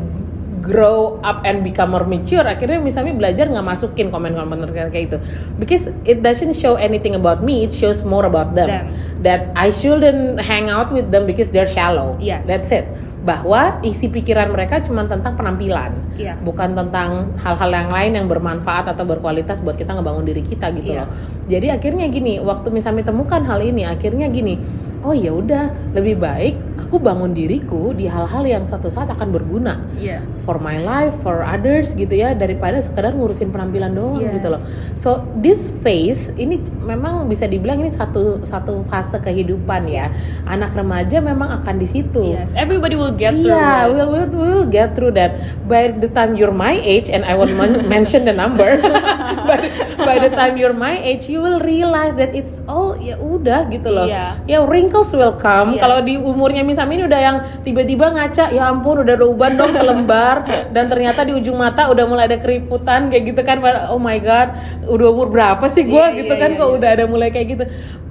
[0.67, 5.19] grow up and become more mature akhirnya misalnya belajar nggak masukin komen-komen kayak itu
[5.63, 8.85] because it doesn't show anything about me it shows more about them, Them.
[9.23, 12.43] that I shouldn't hang out with them because they're shallow Yes.
[12.45, 12.85] that's it
[13.27, 16.39] bahwa isi pikiran mereka cuma tentang penampilan Iya.
[16.43, 20.95] bukan tentang hal-hal yang lain yang bermanfaat atau berkualitas buat kita ngebangun diri kita gitu
[20.95, 21.07] Iya.
[21.07, 21.09] loh
[21.47, 24.59] jadi akhirnya gini waktu misalnya temukan hal ini akhirnya gini
[25.03, 29.81] oh ya udah lebih baik aku bangun diriku di hal-hal yang suatu saat akan berguna
[29.97, 30.21] Iya.
[30.45, 34.35] for my life, for others gitu ya daripada sekedar ngurusin penampilan doang Yes.
[34.39, 34.61] gitu loh.
[34.95, 40.13] So this phase ini memang bisa dibilang ini satu satu fase kehidupan ya.
[40.45, 42.37] Anak remaja memang akan di situ.
[42.37, 42.53] Yes.
[42.53, 43.55] Everybody will get through.
[43.55, 43.93] Iya, it.
[43.95, 45.39] we'll, we'll we'll get through that.
[45.65, 48.67] By the time you're my age, and I won't men- mention the number,
[49.49, 49.59] by,
[49.97, 53.89] by the time you're my age, you will realize that it's all ya udah gitu
[53.89, 54.07] loh.
[54.11, 54.43] Iya.
[54.45, 55.79] Ya wrinkles will come.
[55.79, 55.83] Yes.
[55.83, 59.71] Kalau di umurnya misalnya ini udah yang tiba-tiba ngaca, ya ampun udah ada uban dong
[59.71, 60.43] selembar,
[60.75, 63.63] dan ternyata di ujung mata udah mulai ada keriputan kayak gitu kan.
[63.89, 66.51] Oh my god, udah umur berapa sih gue Iya, gitu iya, kan?
[66.53, 66.77] iya, Kok iya.
[66.77, 67.65] udah ada mulai kayak gitu.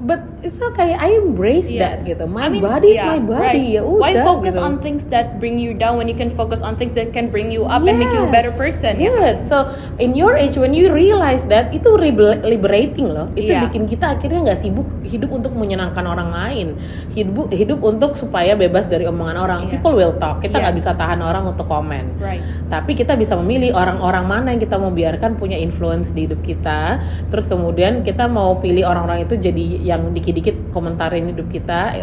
[0.05, 1.97] But it's okay, I embrace Yeah.
[1.97, 2.29] that gitu.
[2.29, 3.73] My I mean, body is yeah, my body right.
[3.73, 4.01] ya udah.
[4.05, 4.61] Why focus gitu.
[4.61, 7.49] on things that bring you down when you can focus on things that can bring
[7.49, 9.01] you up and make you a better Yes, person?
[9.01, 9.49] Good.
[9.49, 9.65] So
[9.97, 13.33] in your age when you realize that itu liber- liberating loh.
[13.33, 13.65] Itu Iya.
[13.65, 16.77] bikin kita akhirnya nggak sibuk hidup untuk menyenangkan orang lain.
[17.09, 19.59] Hidup hidup untuk supaya bebas dari omongan orang.
[19.65, 19.71] Iya.
[19.73, 20.45] People will talk.
[20.45, 20.85] Kita nggak Yes.
[20.85, 22.21] bisa tahan orang untuk komen.
[22.21, 22.45] Right.
[22.69, 27.01] Tapi kita bisa memilih orang-orang mana yang kita mau biarkan punya influence di hidup kita.
[27.33, 31.97] Terus kemudian kita mau pilih orang-orang itu jadi yang dikit-dikit komentarin hidup kita,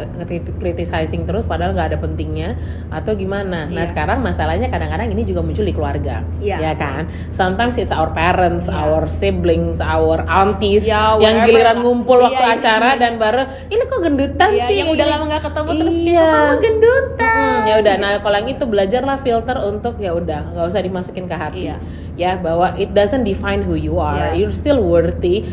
[0.58, 2.56] criticizing terus padahal nggak ada pentingnya
[2.88, 3.68] atau gimana.
[3.68, 3.90] Nah Iya.
[3.92, 6.56] sekarang masalahnya kadang-kadang ini juga muncul di keluarga, Iya.
[6.58, 7.06] ya kan?
[7.28, 8.80] Sometimes it's our parents, Iya.
[8.80, 12.56] our siblings, our aunties Ya, yang giliran ngumpul waktu Iya, iya.
[12.56, 15.96] acara dan baru ini kok gendutan Iya, sih yang udah Ini- lama nggak ketemu terus
[15.98, 16.31] iya.
[16.32, 20.40] "Kok kamu gendutan?" Mm, ya udah nah kalau yang itu belajarlah filter untuk ya udah
[20.50, 21.76] nggak usah dimasukin ke hati Iya.
[22.16, 24.40] ya bahwa it doesn't define who you are Yes.
[24.40, 25.44] you're still worthy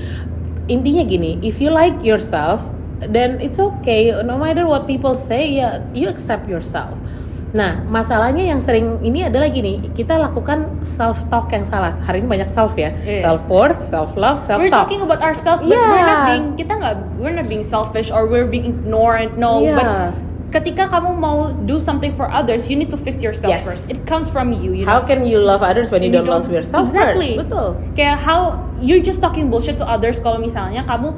[0.65, 2.61] intinya gini if you like yourself
[3.01, 6.95] then it's okay no matter what people say ya you accept yourself
[7.49, 11.97] Nah, masalahnya yang sering ini adalah gini, kita lakukan self talk yang salah.
[11.97, 13.25] Hari ini banyak self ya, Iya.
[13.25, 14.85] self worth, self love, self We're talk.
[14.85, 16.29] talking about ourselves, but we're not Yeah.
[16.29, 19.41] being kita nggak we're not being selfish or we're being ignorant.
[19.41, 19.81] No, Yeah.
[19.81, 19.89] but
[20.49, 23.65] ketika kamu mau do something for others, you need to fix yourself Yes.
[23.65, 23.85] first.
[23.87, 24.73] It comes from you.
[24.73, 25.07] you How know?
[25.07, 27.37] can you love others when you, You don't, love don't- yourself Exactly.
[27.37, 27.49] first?
[27.49, 27.67] Betul.
[27.93, 28.39] Kayak how
[28.81, 31.13] you're just talking bullshit to others kalau misalnya kamu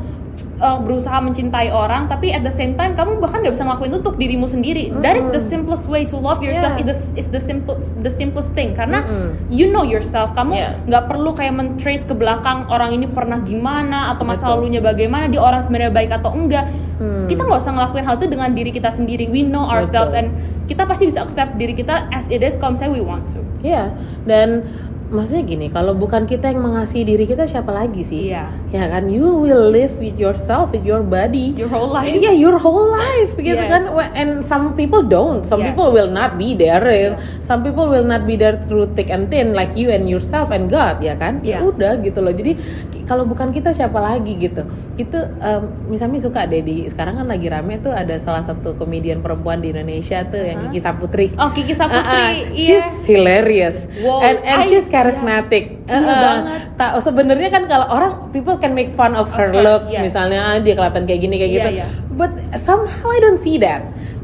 [0.62, 4.00] uh, berusaha mencintai orang tapi at the same time kamu bahkan nggak bisa ngelakuin itu
[4.06, 4.94] untuk dirimu sendiri.
[5.02, 6.78] That is the simplest way to love yourself.
[6.78, 6.86] Yeah.
[6.86, 9.50] It is is the simple the simplest thing karena Mm-mm.
[9.50, 10.32] you know yourself.
[10.38, 10.78] Kamu Yeah.
[10.86, 14.62] nggak perlu kayak men-trace ke belakang orang ini pernah gimana atau masa Betul.
[14.62, 16.70] lalunya bagaimana, dia orang sebenarnya baik atau enggak.
[17.02, 17.26] Hmm.
[17.26, 19.26] Kita nggak usah ngelakuin hal itu dengan diri kita sendiri.
[19.26, 20.22] We know ourselves Betul.
[20.22, 20.28] and
[20.70, 23.42] kita pasti bisa accept diri kita as it is kalau misalnya we want to.
[23.66, 23.92] Iya,
[24.30, 24.70] dan
[25.12, 28.48] maksudnya gini kalau bukan kita yang mengasihi diri kita siapa lagi sih Iya.
[28.72, 32.16] ya kan you will live with yourself with your body Your whole life.
[32.16, 33.68] yeah your whole life gitu Yes.
[33.68, 35.76] kan and some people don't some Yes.
[35.76, 37.12] people will not be there eh.
[37.40, 40.68] some people will not be there through thick and thin like you and yourself and
[40.68, 41.68] God ya kan ya Iya.
[41.68, 42.56] udah gitu loh jadi
[43.04, 44.64] kalau bukan kita siapa lagi gitu
[44.96, 49.20] itu em, misalnya suka deh di sekarang kan lagi rame tuh ada salah satu komedian
[49.20, 52.32] perempuan di Indonesia tuh yang Kiki Saputri Oh, Kiki Saputri, Ah, ah.
[52.32, 52.56] iya.
[52.56, 55.90] she's hilarious Wow, and and I- she's charismatic yes.
[55.90, 56.22] Iya Uh-uh.
[56.22, 56.60] banget.
[56.78, 60.06] Tak sebenarnya kan kalau orang people can make fun of her Of her, looks yes.
[60.06, 61.70] misalnya ah, dia kelihatan kayak gini kayak Iya, gitu.
[61.76, 61.88] iya.
[62.14, 63.82] But somehow I don't see that.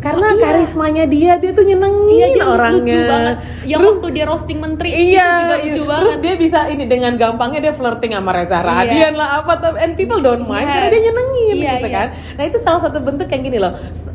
[0.08, 0.44] Karena Oh, iya.
[0.44, 2.80] karismanya dia dia tuh nyenengin Iya, dia orangnya.
[2.80, 3.36] lucu banget.
[3.62, 5.58] Yang Terus- waktu dia roasting menteri Iya, itu juga iya.
[5.58, 6.18] lucu terus banget.
[6.20, 10.20] dia bisa ini dengan gampangnya dia flirting sama Reza Radian lah apa tapi and people
[10.20, 10.94] don't mind karena Yes.
[10.94, 11.94] dia nyenengin Iya, gitu iya.
[11.94, 12.08] kan.
[12.34, 13.74] Nah itu salah satu bentuk yang gini loh.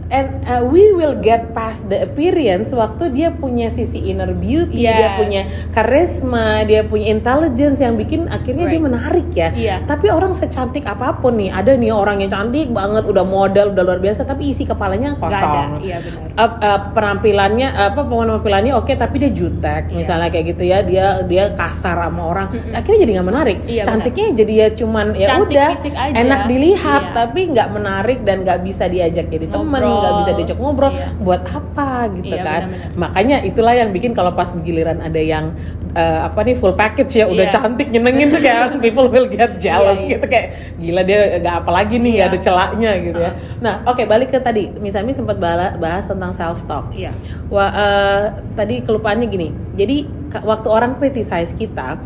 [0.09, 4.93] And uh, we will get past the appearance waktu dia punya sisi inner beauty, dia
[5.07, 5.17] Yes.
[5.17, 8.87] punya karisma, dia punya intelligence yang bikin akhirnya dia Right.
[8.87, 9.49] menarik ya.
[9.51, 9.77] Iya.
[9.83, 13.83] Tapi orang secantik apa pun nih, ada nih orang yang cantik banget, udah modal, udah
[13.83, 15.82] luar biasa, tapi isi kepalanya kosong.
[15.83, 16.27] Iya benar.
[16.39, 19.97] Up- uh, penampilannya apa penampilannya oke tapi dia jutek Iya.
[19.99, 24.27] misalnya kayak gitu ya dia dia kasar sama orang akhirnya jadi nggak menarik Iya, cantiknya
[24.35, 25.71] jadi ya cuman ya Cantik udah
[26.15, 27.15] enak dilihat Iya.
[27.15, 31.07] tapi nggak menarik dan nggak bisa diajak jadi temen nggak bisa diajak ngobrol Iya.
[31.19, 32.97] buat apa gitu Iya, kan benar-benar.
[32.97, 35.53] makanya itulah yang bikin kalau pas giliran ada yang
[35.93, 37.53] eh, apa nih full package ya udah Iya.
[37.53, 40.13] cantik nyenengin tuh kayak people will get jealous Iya, iya.
[40.17, 40.47] gitu kayak
[40.81, 42.33] gila dia nggak apa lagi nih nggak Iya.
[42.33, 43.61] ada celaknya gitu ya Uh-uh.
[43.61, 45.37] nah oke balik ke tadi misalnya sempat
[45.77, 47.13] bahas tentang self talk Iya.
[47.53, 49.49] Wah, eh, tadi kelupaannya gini.
[49.77, 49.97] Jadi
[50.41, 52.01] waktu orang criticize kita,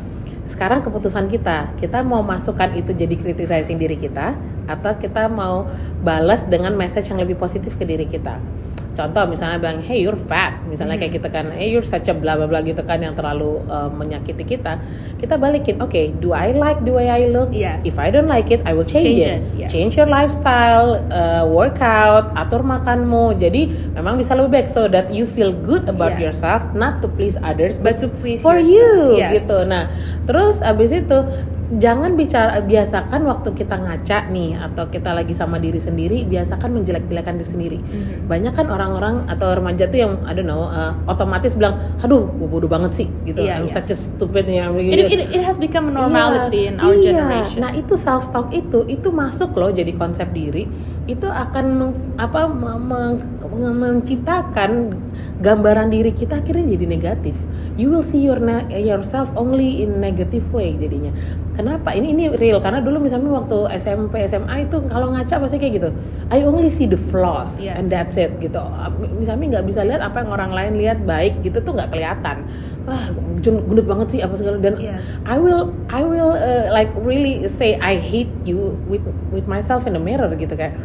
[0.46, 4.35] sekarang keputusan kita, kita mau masukkan itu jadi criticizing diri kita
[4.66, 5.66] atau kita mau
[6.03, 8.38] balas dengan message yang lebih positif ke diri kita.
[8.97, 12.33] Contoh misalnya bilang, hey you're fat, misalnya kayak gitu kan, hey you're such a blah
[12.33, 14.81] blah blah gitu kan yang terlalu eh, menyakiti kita.
[15.21, 17.53] Kita balikin, oke, do I like the way I look?
[17.53, 17.85] Yes.
[17.85, 19.29] If I don't like it, I will change, Change it.
[19.29, 19.69] it, yes.
[19.69, 23.37] Change your lifestyle, uh, workout, atur makanmu.
[23.37, 26.33] Jadi memang bisa lebih baik so that you feel good about Yes.
[26.33, 29.12] yourself, not to please others, But to please for yourself.
[29.12, 29.45] you Yes.
[29.45, 29.61] gitu.
[29.69, 29.93] Nah,
[30.25, 31.21] terus abis itu
[31.75, 37.43] jangan bicara biasakan waktu kita ngaca nih atau kita lagi sama diri sendiri biasakan menjelek-jelekan
[37.43, 37.79] diri sendiri.
[37.83, 38.31] Mhm.
[38.31, 42.49] Banyak kan orang-orang atau remaja tuh yang I don't know uh, otomatis bilang, "Aduh, gue
[42.49, 43.43] bodoh banget sih." gitu.
[43.43, 43.75] Iya, I'm iya.
[43.75, 47.59] such a stupid yang It, it, it has become a normality in our Iya, generation.
[47.67, 50.71] Nah itu self talk itu itu masuk loh jadi konsep diri
[51.07, 54.90] itu akan meng- apa me- me- me- menciptakan
[55.38, 57.38] gambaran diri kita akhirnya jadi negatif.
[57.79, 61.14] You will see your yourself only in negative way jadinya.
[61.57, 61.95] Kenapa?
[61.95, 65.88] Ini ini real karena dulu misalnya waktu SMP SMA itu kalau ngaca pasti kayak gitu.
[66.29, 67.79] I only see the flaws Yes.
[67.81, 68.61] and that's it gitu.
[69.16, 72.45] Misalnya nggak bisa lihat apa yang orang lain lihat baik gitu tuh nggak kelihatan.
[72.87, 73.03] Wah,
[73.42, 75.01] gendut banget sih apa segala dan Yes.
[75.25, 79.97] I will I will uh, like really say I hate you with with myself in
[79.97, 80.77] the mirror gitu kayak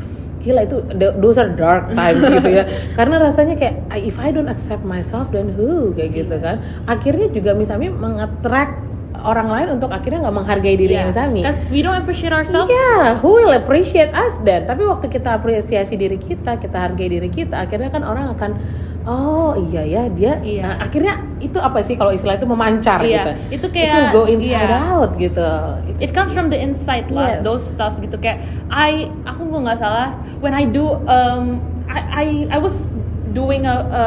[0.42, 0.82] gila itu
[1.18, 2.66] those are dark times gitu ya
[2.98, 6.44] karena rasanya kayak if I don't accept myself then who kayak gitu Yes.
[6.44, 6.56] kan
[6.90, 8.82] akhirnya juga misalnya mengattract
[9.22, 11.06] orang lain untuk akhirnya nggak menghargai diri Yeah.
[11.06, 12.74] misalnya Because we don't appreciate ourselves.
[12.74, 14.66] Iya, who will appreciate us then?
[14.66, 18.58] Tapi waktu kita apresiasi diri kita, kita hargai diri kita, akhirnya kan orang akan,
[19.06, 20.38] oh iya ya dia.
[20.42, 20.64] Iya.
[20.64, 23.32] Nah, akhirnya itu apa sih kalau istilah itu memancar Iya, gitu?
[23.62, 24.94] itu kayak- go inside iya.
[24.94, 25.50] out gitu.
[25.90, 27.42] Itu It comes from the inside lah, Yes.
[27.42, 31.60] those stuffs gitu kayak I aku nggak salah when I do um
[31.90, 32.94] I I, I was
[33.34, 34.04] doing a a,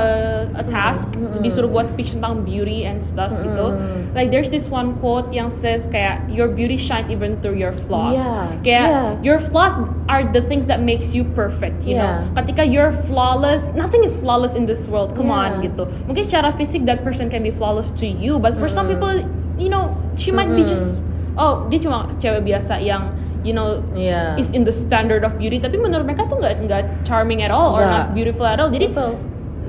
[0.61, 1.09] a task
[1.41, 3.77] disuruh buat speech tentang beauty and stuff gitu.
[4.15, 8.17] Like there's this one quote yang says kayak your beauty shines even through your flaws.
[8.21, 9.11] Yeah, Kayak yeah.
[9.27, 9.75] your flaws
[10.07, 12.23] are the things that makes you perfect, you know.
[12.23, 12.37] Yeah.
[12.39, 15.17] Ketika you're flawless, nothing is flawless in this world.
[15.19, 15.73] Come on Yeah.
[15.73, 15.89] gitu.
[16.07, 19.11] Mungkin secara fisik that person can be flawless to you, but for some people,
[19.59, 20.95] you know, she might be just
[21.35, 23.11] oh dia cuma cewek biasa yang
[23.45, 24.41] you know Iya.
[24.41, 25.61] is in the standard of beauty.
[25.61, 27.93] Tapi menurut mereka tuh nggak nggak charming at all or Nggak.
[27.93, 28.73] not beautiful at all.
[28.73, 29.15] Jadi Betul.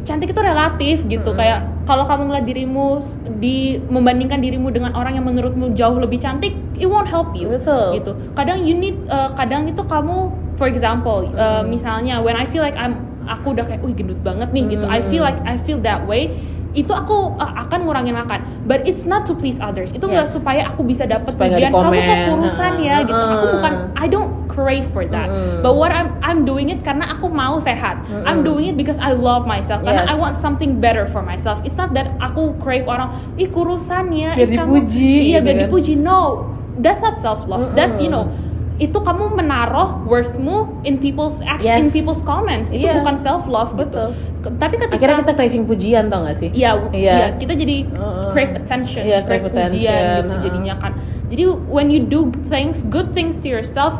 [0.07, 1.31] cantik itu relatif gitu.
[1.33, 2.87] Kayak kalau kamu ngeliat dirimu
[3.37, 7.51] di membandingkan dirimu dengan orang yang menurutmu jauh lebih cantik it won't help you.
[7.51, 7.99] Betul.
[7.99, 8.11] gitu.
[8.33, 12.79] Kadang you need uh, kadang itu kamu for example uh, misalnya when I feel like
[12.79, 14.85] I'm aku udah kayak wih gendut banget nih gitu.
[14.85, 16.29] I feel like I feel that way
[16.75, 18.43] itu aku uh, akan ngurangin makan.
[18.67, 19.95] But it's not to please others.
[19.95, 20.35] Itu nggak Yes.
[20.35, 21.71] supaya aku bisa dapat pujian.
[21.71, 23.15] Kamu kok kurusan ya gitu.
[23.15, 25.27] Aku bukan I don't crave for that.
[25.63, 28.03] But what I'm I'm doing it karena aku mau sehat.
[28.27, 29.81] I'm doing it because I love myself.
[29.81, 30.11] Karena Yes.
[30.11, 31.63] I want something better for myself.
[31.63, 35.45] It's not that aku crave orang ih kurusan ya Biar ih, kamu-" dipuji, iya gitu
[35.47, 35.63] biar kan.
[35.71, 35.93] dipuji.
[35.95, 36.21] No.
[36.75, 38.27] That's not self love that's you know
[38.75, 41.95] itu kamu menaruh worthmu in people's in Yes.
[41.95, 42.67] people's comments.
[42.69, 42.99] Itu Iya.
[42.99, 44.11] bukan self love Betul.
[44.11, 44.43] gitu.
[44.43, 47.15] Ke- Tapi ketika akhirnya kita craving pujian tau gak sih Iya, Iya.
[47.15, 47.87] iya, kita jadi
[48.29, 50.43] crave attention, Iya, crave pujian attention, gitu heeh.
[50.43, 50.91] jadinya kan.
[51.31, 53.95] Jadi when you do things, good things to yourself,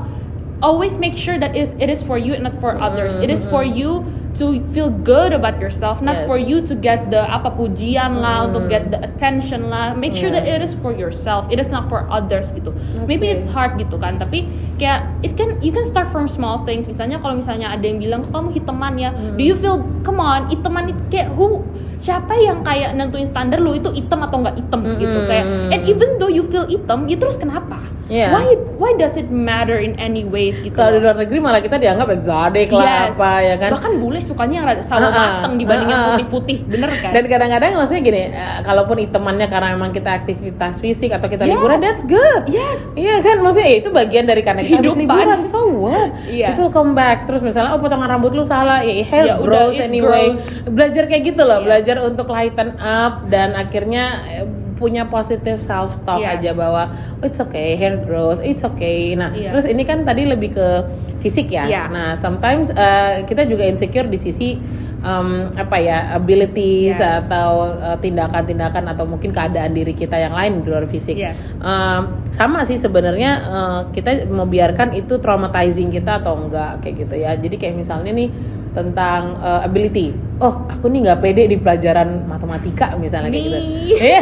[0.60, 3.16] always make sure that is it is for you and not for others.
[3.16, 4.04] It is for you
[4.36, 6.28] to feel good about yourself, not Yes.
[6.28, 9.96] for you to get the apa pujian lah, untuk get the attention lah.
[9.96, 10.44] Make sure Yeah.
[10.44, 11.48] that it is for yourself.
[11.48, 12.76] It is not for others gitu.
[13.08, 13.40] Maybe Okay.
[13.40, 14.44] it's hard gitu kan, tapi
[14.76, 16.84] kayak it can you can start from small things.
[16.84, 20.52] Misalnya kalau misalnya ada yang bilang "Kok kamu hiteman ya, do you feel come on
[20.52, 21.64] hiteman itu kayak who
[21.98, 25.28] siapa yang kayak nentuin standar lu itu hitam atau nggak hitam gitu Mm-mm.
[25.28, 28.30] kayak and even though you feel hitam ya terus kenapa Iya.
[28.30, 28.46] why
[28.78, 32.06] why does it matter in any ways gitu kalau di luar negeri malah kita dianggap
[32.12, 33.18] eksotik lah Yes.
[33.18, 36.08] apa ya kan bahkan bule sukanya yang rada sawo Ah, ah, mateng dibanding yang ah,
[36.14, 41.10] putih-putih bener kan dan kadang-kadang maksudnya gini eh, kalaupun itemannya karena memang kita aktivitas fisik
[41.10, 41.52] atau kita Yes.
[41.52, 45.20] liburan that's good yes Iya kan, maksudnya ya itu bagian dari karena kita habis Kehidupan.
[45.20, 46.10] liburan, so what?
[46.26, 46.56] Iya.
[46.56, 47.28] Itu come back.
[47.28, 50.32] Terus misalnya, oh potongan rambut lu salah, ya udah, grows it anyway.
[50.32, 50.44] grows.
[50.66, 51.66] Belajar kayak gitu loh, Iya.
[51.68, 54.46] belajar untuk lighten up dan akhirnya eh,
[54.76, 56.42] punya positive self talk Yes.
[56.42, 56.84] aja bahwa
[57.22, 59.14] oh, it's okay, hair grows, it's okay.
[59.14, 59.54] Nah, Iya.
[59.54, 60.68] terus ini kan tadi lebih ke
[61.26, 61.66] fisik ya.
[61.66, 61.84] Iya.
[61.90, 64.54] Nah, sometimes eh, kita juga insecure di sisi
[65.02, 67.26] em, apa ya abilities Yes.
[67.26, 71.18] atau eh, tindakan-tindakan atau mungkin keadaan diri kita yang lain di luar fisik.
[71.18, 71.34] Yes.
[71.58, 77.16] Um, sama sih sebenarnya uh, kita mau biarkan itu traumatizing kita atau enggak kayak gitu
[77.18, 77.34] ya.
[77.34, 78.30] Jadi kayak misalnya nih
[78.76, 80.12] tentang uh, ability.
[80.44, 83.58] Oh, aku nih nggak pede di pelajaran matematika misalnya kayak gitu.
[83.96, 84.20] Iya.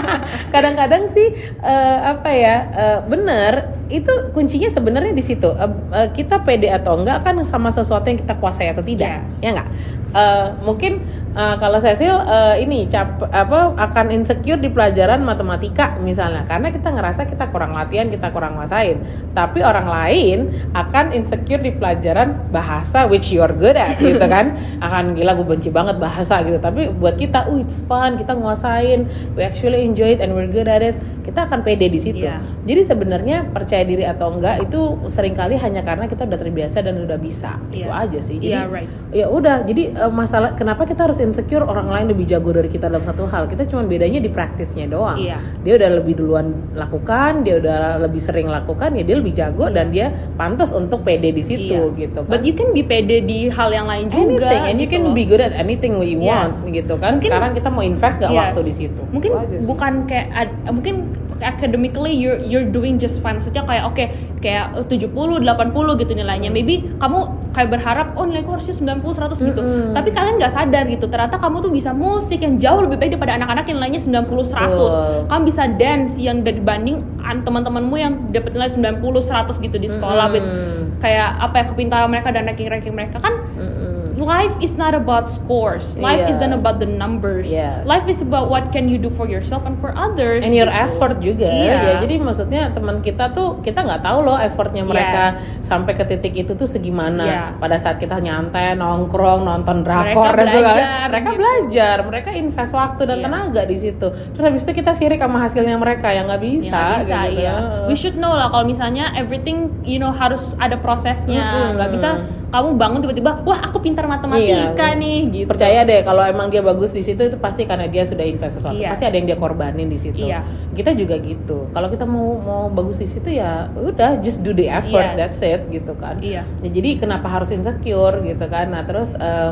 [0.54, 5.50] Kadang-kadang sih uh, apa ya uh, bener itu kuncinya sebenarnya di situ.
[5.50, 9.42] Uh, uh, kita pede atau enggak kan sama sesuatu yang kita kuasai atau tidak, Yes.
[9.42, 9.68] ya enggak?
[10.14, 11.02] Uh, mungkin
[11.36, 16.88] uh, kalau Cecil uh, ini cap apa akan insecure di pelajaran matematika misalnya karena kita
[16.90, 18.98] ngerasa kita kurang latihan, kita kurang nguasain.
[19.36, 20.38] Tapi orang lain
[20.72, 24.56] akan insecure di pelajaran bahasa which you are good at gitu kan.
[24.80, 26.56] Akan gila gue benci banget bahasa gitu.
[26.56, 29.04] Tapi buat kita, oh it's fun, kita nguasain,
[29.36, 30.96] we actually enjoy it and we're good at it.
[31.22, 32.24] Kita akan pede di situ.
[32.24, 32.40] Iya.
[32.64, 36.96] Jadi sebenarnya percaya diri atau enggak itu sering kali hanya karena kita udah terbiasa dan
[37.04, 37.60] udah bisa.
[37.68, 38.02] Itu Yes.
[38.08, 38.36] aja sih.
[38.40, 38.88] Jadi Iya, right.
[39.12, 42.86] ya udah jadi eh, masalah kenapa kita harus insecure orang lain lebih jago dari kita
[42.86, 45.36] dalam satu hal kita cuma bedanya di praktisnya doang Iya.
[45.60, 49.90] dia udah lebih duluan lakukan dia udah lebih sering lakukan ya dia lebih jago dan
[49.90, 51.98] dia pantas untuk pede di situ Iya.
[51.98, 54.46] gitu kan But you can be pede di hal yang lain juga.
[54.46, 55.12] anything and you gitu can loh.
[55.12, 56.62] be good at anything you want Yes.
[56.64, 58.38] gitu kan Mungkin- sekarang kita mau invest gak Yes.
[58.46, 59.30] waktu di situ Mungkin
[59.64, 60.94] bukan kayak ad- mungkin
[61.40, 63.36] academically you're you're doing just fine.
[63.38, 64.04] Maksudnya kayak oke
[64.40, 66.48] kayak 70 80 gitu nilainya.
[66.48, 67.18] Maybe kamu
[67.52, 69.60] kayak berharap oh nilaiku harusnya 90 100 gitu.
[69.60, 69.92] Mm-mm.
[69.96, 71.06] Tapi kalian nggak sadar gitu.
[71.08, 74.76] Ternyata kamu tuh bisa musik yang jauh lebih baik daripada anak-anak yang nilainya 90 100.
[74.76, 74.92] Betul.
[75.26, 80.26] Kamu bisa dance yang dibanding an- teman-temanmu yang dapat nilai 90 100 gitu di sekolah
[80.30, 81.02] with Mm-mm.
[81.02, 83.85] kayak apa ya kepintaran mereka dan ranking-ranking mereka kan Mm-mm.
[84.16, 85.94] Life is not about scores.
[85.94, 86.32] Life Iya.
[86.32, 87.46] isn't about the numbers.
[87.46, 87.84] Yes.
[87.84, 90.42] Life is about what can you do for yourself and for others.
[90.42, 90.84] and your gitu.
[90.88, 91.76] effort juga Iya.
[91.76, 95.55] ya jadi maksudnya teman kita tuh kita nggak tahu loh effortnya mereka Yes.
[95.66, 97.42] Sampai ke titik itu tuh segimana Iya.
[97.58, 101.36] pada saat kita nyantai nongkrong nonton drakor Mereka dan segala- mereka gitu.
[101.36, 103.24] belajar mereka invest waktu dan Iya.
[103.26, 106.70] tenaga di situ terus habis itu kita sirik sama hasilnya mereka yang nggak Ya, bisa,
[106.70, 107.40] nggak bisa gitu.
[107.42, 107.54] iya.
[107.84, 111.74] We should know lah kalau misalnya everything you know harus ada prosesnya.
[111.74, 112.10] Nggak bisa
[112.46, 114.96] kamu bangun tiba-tiba wah aku pintar matematika Iya.
[114.96, 115.48] nih gitu.
[115.48, 118.78] Percaya deh kalau emang dia bagus di situ itu pasti karena dia sudah invest sesuatu.
[118.78, 118.94] Yes.
[118.94, 120.22] Pasti ada yang dia korbanin di situ.
[120.22, 120.46] Iya.
[120.70, 121.66] Kita juga gitu.
[121.68, 125.18] Kalau kita mau mau bagus di situ ya udah just do the effort Yes.
[125.18, 126.20] that's it gitu kan.
[126.20, 126.44] Iya.
[126.60, 128.70] Ya, jadi kenapa harus insecure gitu kan?
[128.70, 129.50] Nah terus eh,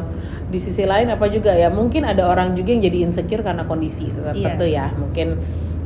[0.49, 4.07] di sisi lain apa juga ya mungkin ada orang juga yang jadi insecure karena kondisi
[4.09, 4.75] tertentu Yes.
[4.77, 5.29] ya mungkin.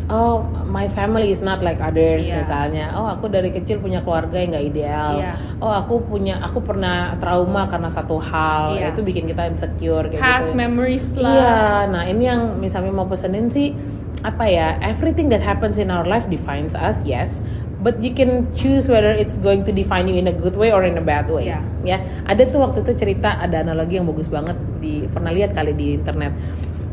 [0.08, 2.40] Oh, my family is not like others Iya.
[2.40, 2.86] misalnya.
[2.96, 5.20] Oh, aku dari kecil punya keluarga yang nggak ideal.
[5.20, 5.32] Iya.
[5.60, 8.72] Oh, aku punya, aku pernah trauma karena satu hal.
[8.72, 8.96] Iya.
[8.96, 10.64] Itu bikin kita insecure kayak Past gitu.
[10.64, 11.28] memories lah.
[11.28, 11.60] Iya,
[11.92, 13.76] nah ini yang misalnya mau pesenin sih
[14.24, 14.80] apa ya?
[14.80, 17.44] Everything that happens in our life defines us, yes.
[17.78, 20.82] But you can choose whether it's going to define you in a good way or
[20.82, 21.46] in a bad way.
[21.46, 21.62] Iya.
[21.86, 25.78] Ya, ada tuh waktu itu cerita ada analogi yang bagus banget di pernah lihat kali
[25.78, 26.34] di internet.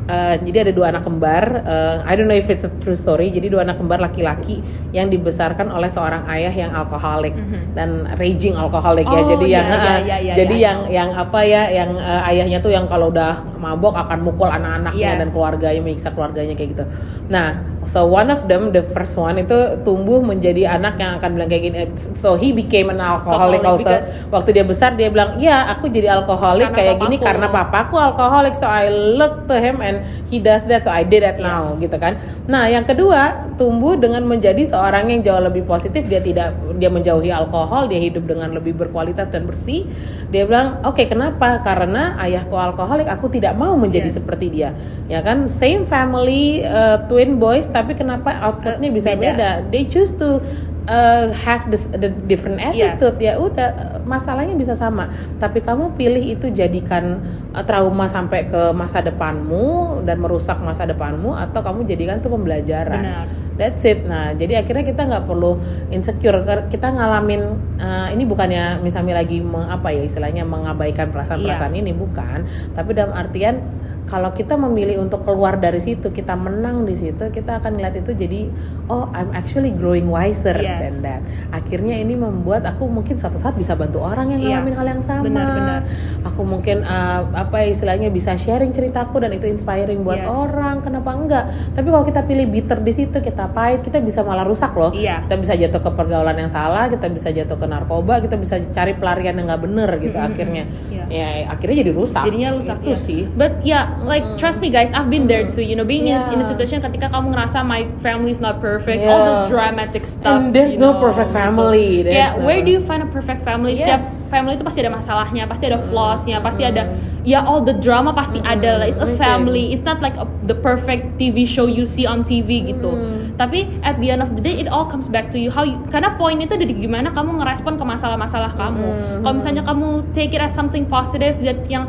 [0.06, 3.34] Eh, jadi ada dua anak kembar, eh, I don't know if it's a true story.
[3.34, 4.62] Jadi dua anak kembar laki-laki
[4.93, 7.34] yang dibesarkan oleh seorang ayah yang alkoholik
[7.74, 9.17] dan raging alkoholik ya.
[9.17, 12.30] Oh, Jadi iya, yang eh, iya, iya, jadi iya, yang yang apa ya, yang eh,
[12.30, 15.19] ayahnya tuh yang kalau udah mabok akan mukul anak-anaknya Yes.
[15.26, 16.86] dan keluarganya, menyiksa keluarganya kayak gitu.
[17.34, 21.50] Nah, So one of them, the first one itu tumbuh menjadi anak yang akan bilang
[21.50, 21.78] kayak gini.
[22.17, 23.93] So he became an alcoholic, Alcoholic also.
[24.34, 28.58] Waktu dia besar dia bilang, iya aku jadi alkoholik kayak gini papaku." karena papaku alkoholik.
[28.58, 30.02] So I look to him and
[30.34, 30.82] he does that.
[30.82, 31.86] So I did that now, Yes.
[31.86, 32.17] gitu kan.
[32.50, 36.10] Nah yang kedua tumbuh dengan menjadi seorang yang jauh lebih positif.
[36.10, 37.86] Dia tidak dia menjauhi alkohol.
[37.86, 39.86] Dia hidup dengan lebih berkualitas dan bersih.
[40.34, 41.62] Dia bilang, oke kenapa?
[41.62, 43.06] Karena ayahku alkoholik.
[43.08, 44.17] Aku tidak mau menjadi Yes.
[44.19, 44.74] seperti dia.
[45.06, 49.19] Ya kan, same family, uh, twin boys, tapi kenapa outputnya Eh, bisa beda.
[49.35, 49.49] beda?
[49.67, 50.39] They choose to
[50.88, 53.19] uh, have this, the different attitude.
[53.19, 55.11] Ya udah, masalahnya bisa sama.
[55.35, 57.19] Tapi kamu pilih itu jadikan
[57.51, 63.03] uh, trauma sampai ke masa depanmu dan merusak masa depanmu, atau kamu jadikan itu pembelajaran.
[63.03, 63.27] Benar.
[63.55, 64.03] That's it.
[64.03, 65.55] Nah, jadi akhirnya kita nggak perlu
[65.88, 66.43] insecure.
[66.67, 67.41] Kita ngalamin
[67.79, 71.79] uh, ini bukannya misalnya lagi meng- apa ya istilahnya mengabaikan perasaan-perasaan Iya.
[71.79, 72.43] ini bukan.
[72.71, 73.63] Tapi dalam artian
[74.06, 78.13] kalau kita memilih untuk keluar dari situ, kita menang di situ, kita akan lihat itu
[78.13, 78.48] jadi
[78.86, 80.78] oh I'm actually growing wiser Yes.
[80.80, 81.22] than that.
[81.50, 84.50] Akhirnya ini membuat aku mungkin suatu saat bisa bantu orang yang Iya.
[84.62, 85.26] ngalamin hal yang sama.
[85.26, 85.82] Benar, benar.
[86.24, 90.30] Aku mungkin uh, apa ya istilahnya bisa sharing ceritaku dan itu inspiring buat Yes.
[90.30, 90.76] orang.
[90.80, 91.44] Kenapa enggak?
[91.74, 94.94] Tapi kalau kita pilih bitter di situ, kita pahit, kita bisa malah rusak loh.
[94.94, 95.26] Iya.
[95.26, 98.94] Kita bisa jatuh ke pergaulan yang salah, kita bisa jatuh ke narkoba, kita bisa cari
[98.94, 100.63] pelarian yang nggak bener gitu Mm-mm, akhirnya.
[100.88, 101.04] iya.
[101.08, 102.24] Ya akhirnya jadi rusak.
[102.24, 102.98] jadinya rusak itu ya.
[102.98, 103.22] sih.
[103.32, 105.63] But yeah, like trust me guys, I've been there too.
[105.63, 106.34] You know, being in, Yeah.
[106.34, 109.12] in a situation ketika kamu ngerasa my family is not perfect, Yeah.
[109.13, 110.43] all the dramatic stuff.
[110.43, 111.39] And there's no know, perfect gitu.
[111.39, 112.03] family.
[112.03, 113.79] There's Yeah, no- where do you find a perfect family?
[113.79, 114.27] Setiap Yes.
[114.27, 116.91] family itu pasti ada masalahnya, pasti ada flaws-nya, pasti ada
[117.25, 118.81] ya all the drama pasti ada.
[118.81, 118.86] lah.
[118.86, 119.71] It's a family.
[119.71, 122.91] It's not like a, the perfect TV show you see on TV gitu.
[123.36, 125.75] Tapi at the end of the day it all comes back to you how you,
[125.91, 128.88] karena poin itu dari gimana kamu ngerespon ke masalah-masalah kamu.
[129.21, 131.88] Kalau misalnya kamu take it as something positive that yang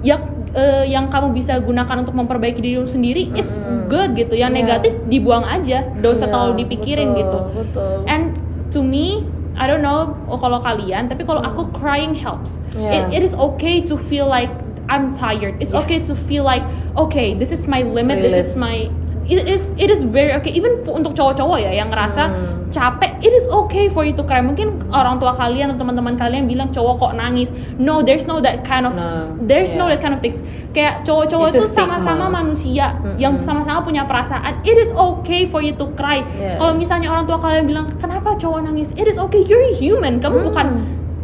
[0.00, 0.16] ya
[0.56, 4.32] eh, yang kamu bisa gunakan untuk memperbaiki dirimu sendiri, it's good gitu.
[4.32, 4.60] Yang Yeah.
[4.64, 7.38] negatif dibuang aja, gak usah Iya, terlalu dipikirin betul, gitu.
[7.60, 7.94] betul.
[8.08, 8.40] And
[8.72, 12.56] to me, I don't know oh, kalau kalian, tapi kalau aku crying helps.
[12.72, 13.08] Yeah.
[13.12, 14.48] It, it is okay to feel like
[14.88, 15.60] I'm tired.
[15.60, 15.82] It's Yes.
[15.84, 16.64] okay to feel like
[16.96, 18.22] okay, this is my limit.
[18.24, 18.88] This is my
[19.26, 20.54] it is it is very okay.
[20.54, 22.54] Even untuk cowok-cowok ya yang ngerasa Hmm.
[22.74, 24.42] capek, it is okay for you to cry.
[24.42, 27.48] Mungkin orang tua kalian atau teman-teman kalian bilang cowok kok nangis.
[27.78, 29.94] No, there's no that kind of No, there's no yeah.
[29.94, 30.42] that kind of things.
[30.74, 34.60] Kayak cowok-cowok Itu sama-sama manusia yang sama-sama punya perasaan.
[34.66, 36.26] It is okay for you to cry.
[36.36, 36.58] Yeah.
[36.58, 39.46] Kalau misalnya orang tua kalian bilang kenapa cowok nangis, it is okay.
[39.46, 40.18] You're a human.
[40.18, 40.66] Kamu bukan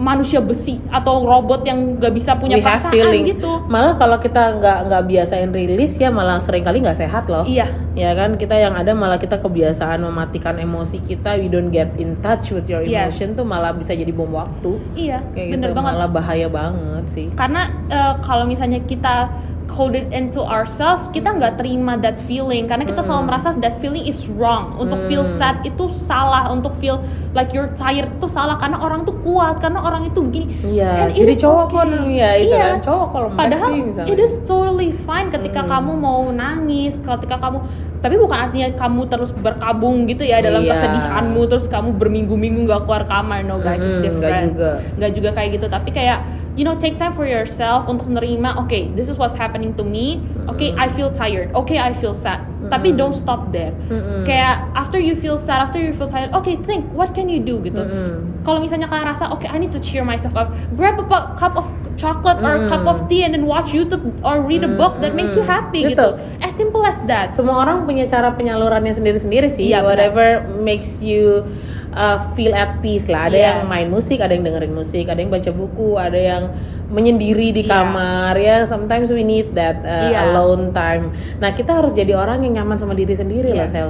[0.03, 3.38] manusia besi atau robot yang gak bisa punya We perasaan feelings.
[3.38, 3.62] gitu.
[3.71, 7.47] Malah kalau kita nggak nggak biasain rilis ya malah sering kali nggak sehat loh.
[7.47, 7.71] Iya.
[7.95, 12.19] Ya kan kita yang ada malah kita kebiasaan mematikan emosi kita, we don't get in
[12.19, 13.15] touch with your Yes.
[13.15, 14.75] emotion tuh malah bisa jadi bom waktu.
[14.93, 15.93] Iya, Kayak bener gitu banget.
[15.95, 17.27] malah bahaya banget sih.
[17.33, 19.31] Karena eh, kalau misalnya kita
[19.73, 23.09] hold it into ourselves, kita nggak terima that feeling karena kita Hmm.
[23.09, 24.77] selalu merasa that feeling is wrong.
[24.77, 27.01] Untuk feel sad itu salah, untuk feel
[27.33, 30.47] like you're tired itu salah karena orang tuh kuat, karena orang itu begini.
[30.63, 31.75] Iya, And jadi cowok okay.
[31.75, 32.65] kok ya itu Iya.
[32.69, 34.09] kan cowok kalau Padahal sih misalnya.
[34.13, 37.65] it is totally fine ketika kamu mau nangis, ketika kamu
[38.03, 40.75] tapi bukan artinya kamu terus berkabung gitu ya dalam Iya.
[40.75, 43.41] kesedihanmu terus kamu berminggu-minggu nggak keluar kamar.
[43.43, 44.47] No guys it's Mm-mm, nggak different.
[44.53, 44.71] juga.
[44.99, 45.67] nggak juga kayak gitu.
[45.67, 46.19] Tapi kayak
[46.53, 50.19] you know take time for yourself untuk nerima okay this is what's happening to me.
[50.47, 51.55] Okay I feel tired.
[51.57, 52.43] Okay I feel sad.
[52.65, 53.71] Tapi don't stop there.
[53.87, 54.23] Mm-mm.
[54.23, 57.59] kayak after you feel sad after you feel tired okay think what can you do?
[57.59, 57.79] Gitu.
[57.79, 58.43] Mm-mm.
[58.43, 60.51] kalau misalnya kalian rasa okay I need to cheer myself up.
[60.75, 61.07] Grab a
[61.38, 61.71] cup of
[62.03, 65.15] chocolate or a cup of tea and then watch YouTube or read a book that
[65.15, 66.43] makes you happy gitu Betul.
[66.43, 69.71] as simple as that semua orang punya cara penyalurannya sendiri-sendiri sih.
[69.71, 69.88] Iya, benar.
[69.95, 70.27] Whatever
[70.59, 71.47] makes you
[71.93, 73.29] uh, feel at peace lah.
[73.29, 73.71] Ada yang Yes.
[73.71, 76.45] main musik, ada yang dengerin musik, ada yang baca buku, ada yang
[76.93, 77.73] menyendiri di Iya.
[77.73, 78.57] kamar ya.
[78.69, 80.29] Sometimes we need that uh, Iya.
[80.29, 81.13] alone time.
[81.41, 83.73] Nah kita harus jadi orang yang nyaman sama diri sendiri lah, Yes.
[83.73, 83.89] Sel.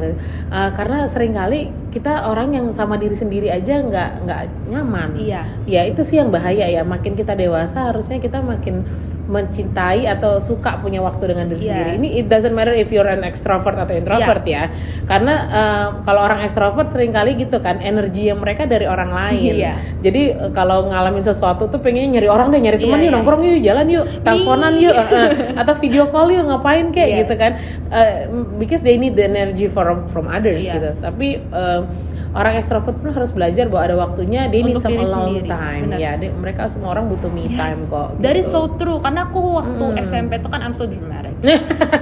[0.50, 5.18] Uh, karena sering kali kita orang yang sama diri sendiri aja nggak nggak nyaman.
[5.18, 5.42] Iya.
[5.66, 6.82] Ya itu sih yang bahaya ya.
[6.86, 8.86] Makin kita dewasa harusnya kita makin
[9.32, 11.64] mencintai atau suka punya waktu dengan diri Yes.
[11.64, 11.90] sendiri.
[11.96, 14.68] Ini it doesn't matter if you're an extrovert atau introvert ya.
[15.08, 19.56] Karena uh, kalau orang extrovert sering kali gitu kan energi yang mereka dari orang lain.
[19.56, 19.72] Iya.
[20.04, 23.14] Jadi uh, kalau ngalamin sesuatu tuh pengen nyari orang deh, nyari teman Iya, yuk, iya.
[23.16, 25.28] nongkrong yuk, jalan yuk, teleponan yuk, uh, uh,
[25.64, 27.18] atau video call yuk, ngapain kayak Yes.
[27.24, 27.52] gitu kan.
[27.88, 28.12] Uh,
[28.60, 30.76] because they need the energy from from others Yes.
[30.76, 30.88] gitu.
[31.00, 31.88] Tapi uh,
[32.32, 35.48] orang extrovert pun harus belajar bahwa ada waktunya they need Untuk some diri alone sendiri,
[35.48, 35.82] time.
[35.86, 35.98] benar.
[35.98, 38.16] Ya, dia- mereka semua orang butuh me time kok.
[38.18, 38.56] That is gitu.
[38.58, 41.34] so true karena aku waktu SMP tuh kan I'm so dramatic.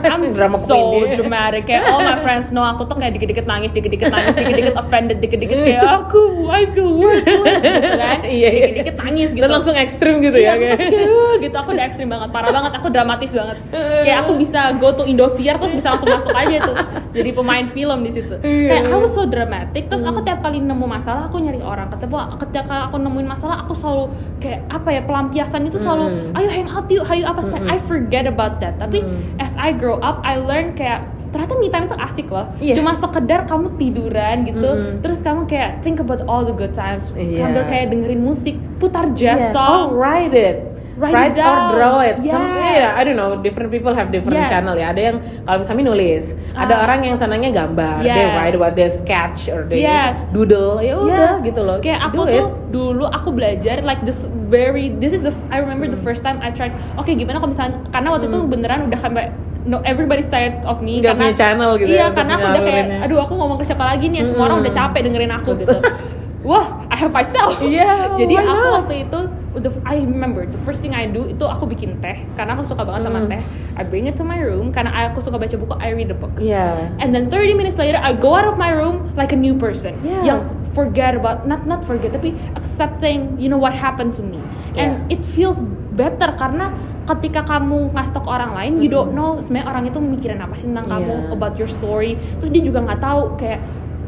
[0.05, 1.17] I'm Drama so dia.
[1.17, 5.17] dramatic kayak all my friends know aku tuh kayak dikit-dikit nangis, dikit-dikit nangis, dikit-dikit offended,
[5.19, 8.19] dikit-dikit kayak aku I feel worthless gitu kan.
[8.31, 8.65] Iya, iya.
[8.69, 10.55] dikit-dikit nangis gitu Dan langsung ekstrim gitu iya, ya.
[10.55, 10.79] aku kayak.
[10.85, 11.09] kayak,
[11.41, 13.57] gitu aku udah ekstrim banget parah banget aku dramatis banget
[14.05, 16.77] kayak aku bisa go to Indosiar terus bisa langsung masuk aja tuh
[17.11, 20.83] jadi pemain film di situ kayak I was so dramatic terus aku tiap kali nemu
[20.83, 24.05] masalah aku nyari orang ketemu ketika aku nemuin masalah aku selalu
[24.39, 26.37] kayak apa ya pelampiasan itu selalu Mm.
[26.37, 27.67] ayo hang out yuk ayo apa Mm-mm.
[27.67, 29.39] I forget about that tapi Mm.
[29.39, 32.75] as I grow up I learn kayak ternyata me time itu asik loh Iya.
[32.75, 34.99] cuma sekedar kamu tiduran gitu Mm-mm.
[34.99, 37.47] terus kamu kayak think about all the good times Iya.
[37.47, 39.55] sambil kayak dengerin musik putar jazz Yeah.
[39.55, 40.67] song Oh, write it.
[41.01, 41.69] Write it or down.
[41.73, 42.17] draw it.
[42.21, 42.77] Some, Yes.
[42.77, 43.41] yeah, I don't know.
[43.41, 44.53] Different people have different Yes.
[44.53, 44.93] channel ya.
[44.93, 46.85] Ada yang kalau misalnya nulis, ada Ah.
[46.85, 48.01] orang yang senangnya gambar.
[48.01, 48.37] They Yes.
[48.37, 50.21] write about their sketch or they Yes.
[50.31, 50.79] doodle.
[50.79, 51.43] Ya udah Yes.
[51.43, 51.81] gitu loh.
[51.81, 52.47] Kayak aku Do tuh it.
[52.71, 56.53] dulu aku belajar like this very this is the I remember the first time I
[56.53, 56.71] tried.
[56.95, 61.01] Oke, gimana kalau misalnya karena waktu itu beneran udah sampai no everybody tired of me
[61.01, 63.65] Nggak karena punya channel gitu Iya, ya, karena aku udah kayak aduh aku ngomong ke
[63.65, 64.65] siapa lagi nih semua orang Mm.
[64.65, 65.77] udah capek dengerin aku gitu.
[66.49, 67.61] Wah, I have myself.
[67.61, 68.73] Iya, Jadi aku not?
[68.81, 69.21] waktu itu
[69.57, 72.87] the, I remember the first thing I do itu aku bikin teh karena aku suka
[72.87, 73.31] banget sama Mm.
[73.35, 73.43] teh.
[73.75, 75.75] I bring it to my room karena aku suka baca buku.
[75.83, 76.39] I read a book.
[76.39, 76.95] Iya.
[77.03, 79.99] And then 30 minutes later, I go out of my room like a new person.
[80.07, 80.23] Yeah.
[80.23, 80.41] Yang
[80.71, 84.39] forget about, not not forget, tapi accepting, you know what happened to me.
[84.79, 85.59] And it feels
[85.91, 86.71] better karena
[87.11, 90.55] ketika kamu ngasih tau ke orang lain, you don't know sebenarnya orang itu mikirin apa
[90.55, 91.35] sih tentang kamu, Yeah.
[91.35, 92.15] about your story.
[92.39, 93.59] Terus dia juga nggak tahu kayak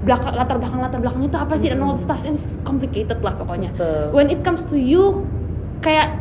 [0.03, 3.18] belakang latar belakang latar belakangnya itu apa sih dan all the stuff and it's complicated
[3.22, 3.70] lah pokoknya.
[3.74, 4.11] Betul.
[4.11, 5.22] When it comes to you,
[5.78, 6.18] kayak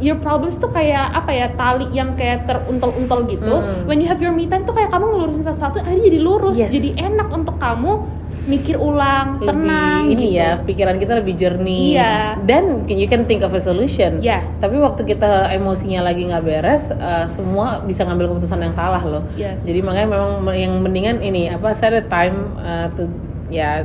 [0.00, 3.54] your problems tuh kayak apa ya tali yang kayak teruntel-untel gitu.
[3.60, 3.86] Mm.
[3.86, 6.72] When you have your me time tuh kayak kamu ngelurusin sesuatu, akhirnya jadi lurus, Yes.
[6.72, 10.40] jadi enak untuk kamu mikir ulang, lebih tenang ini gitu.
[10.40, 12.40] ya pikiran kita lebih jernih Iya.
[12.40, 14.48] dan you can think of a solution Yes.
[14.58, 19.22] tapi waktu kita emosinya lagi nggak beres uh, semua bisa ngambil keputusan yang salah loh
[19.36, 19.60] Yes.
[19.62, 23.12] jadi makanya memang yang mendingan ini apa set a time uh, to
[23.52, 23.84] ya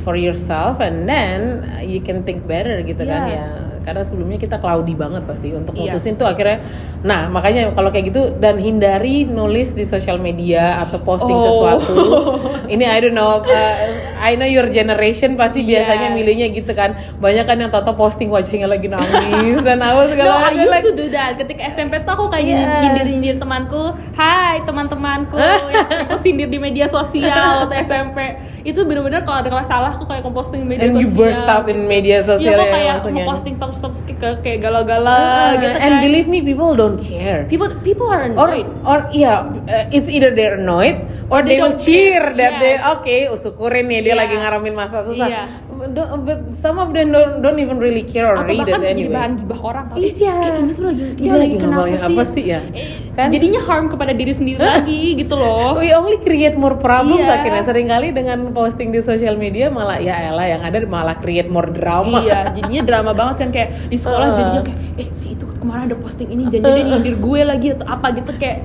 [0.00, 3.52] for yourself and then you can think better gitu kan ya Yes.
[3.84, 5.92] Karena sebelumnya kita cloudy banget pasti untuk Yes.
[5.92, 6.64] mutusin tuh akhirnya
[7.00, 11.44] nah makanya kalau kayak gitu dan hindari nulis di sosial media atau posting Oh.
[11.44, 11.94] sesuatu
[12.72, 13.74] ini I don't know uh,
[14.18, 15.84] I know your generation pasti Yes.
[15.84, 20.32] biasanya milihnya gitu kan banyak kan yang toto posting wajahnya lagi nangis dan apa segala
[20.32, 21.36] No, I used like, to do that.
[21.36, 22.80] Ketika SMP tuh aku kayak Yeah.
[22.80, 23.92] nyindir-nyindir temanku.
[24.12, 25.36] Hai teman-temanku
[25.74, 27.28] yang aku sindir di media sosial
[27.60, 28.18] waktu SMP.
[28.62, 31.04] Itu bener-bener kalau ada masalah aku kayak ngeposting di media and sosial.
[31.04, 34.58] you burst out in media Iya, sosial aku ya kayak maksudnya ngeposting status-status kayak kayak
[34.60, 36.00] galau-galau Ah, gitu and kan.
[36.00, 38.66] believe me people don't care people people are or annoyed.
[38.82, 42.36] or yeah uh, it's either they're annoyed or, Or they they, will cheer care.
[42.36, 42.94] that they Yes.
[42.94, 44.20] okay syukurin nih dia Iya.
[44.20, 45.44] lagi ngaramin masa susah Iya.
[45.90, 48.80] Don't- but some of them don't, don't even really care or atau read bahkan it
[48.80, 50.32] bisa jadi anyway bahan gibah orang kali Iya.
[50.34, 52.60] kayak ini tuh lagi Dia lagi ngomongin apa sih ya?
[52.70, 53.28] Eh, Kan?
[53.30, 57.36] jadinya harm kepada diri sendiri lagi gitu loh We only create more problems Iya.
[57.36, 61.46] akhirnya sering kali dengan posting di sosial media malah ya elah yang ada malah create
[61.46, 62.20] more drama.
[62.20, 64.34] iya jadinya drama banget kan kayak di sekolah Uh.
[64.34, 67.86] jadinya kayak eh si itu kemarin ada posting ini jangan dia nyindir gue lagi atau
[67.88, 68.58] apa gitu kayak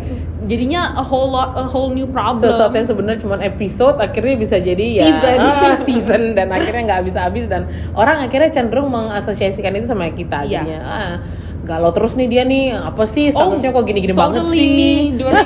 [0.45, 4.59] jadinya a whole lot a whole new problem Sesuatu yang sebenarnya cuma episode akhirnya bisa
[4.59, 5.37] jadi ya Season.
[5.47, 10.59] ah, season dan akhirnya nggak habis-habis dan orang akhirnya cenderung mengasosiasikan itu sama kita Iya.
[10.59, 10.79] akhirnya.
[10.83, 11.13] Ah,
[11.69, 14.65] galau terus nih dia nih apa sih statusnya kok gini-gini banget Oh, sih?
[14.65, 14.91] me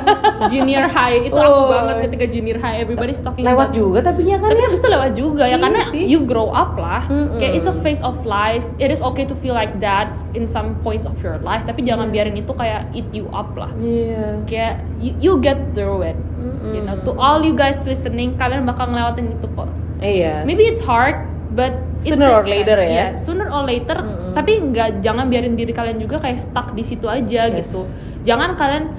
[0.50, 1.68] junior high itu aku Oh.
[1.70, 4.66] banget ketika junior high everybody's talking Lewat about juga tapi nya kan tapi ya.
[4.66, 6.04] habis itu lewat juga ya Iya karena sih.
[6.06, 7.36] you grow up lah Mm-mm.
[7.38, 10.80] kayak it's a phase of life it is okay to feel like that in some
[10.80, 14.40] points of your life tapi jangan biarin itu kayak eat you up lah Iya.
[14.46, 16.72] kayak you, you get through it Mm-mm.
[16.72, 19.68] you know to all you guys listening kalian bakal ngelewatin itu kok
[20.00, 20.44] Iya.
[20.44, 21.16] maybe it's hard
[21.54, 22.52] but Sooner or time.
[22.52, 22.90] later ya.
[22.90, 24.34] Yeah, sooner or later Mm-mm.
[24.34, 27.64] tapi nggak jangan biarin diri kalian juga kayak stuck di situ aja Yes.
[27.64, 27.82] gitu
[28.24, 28.92] jangan kalian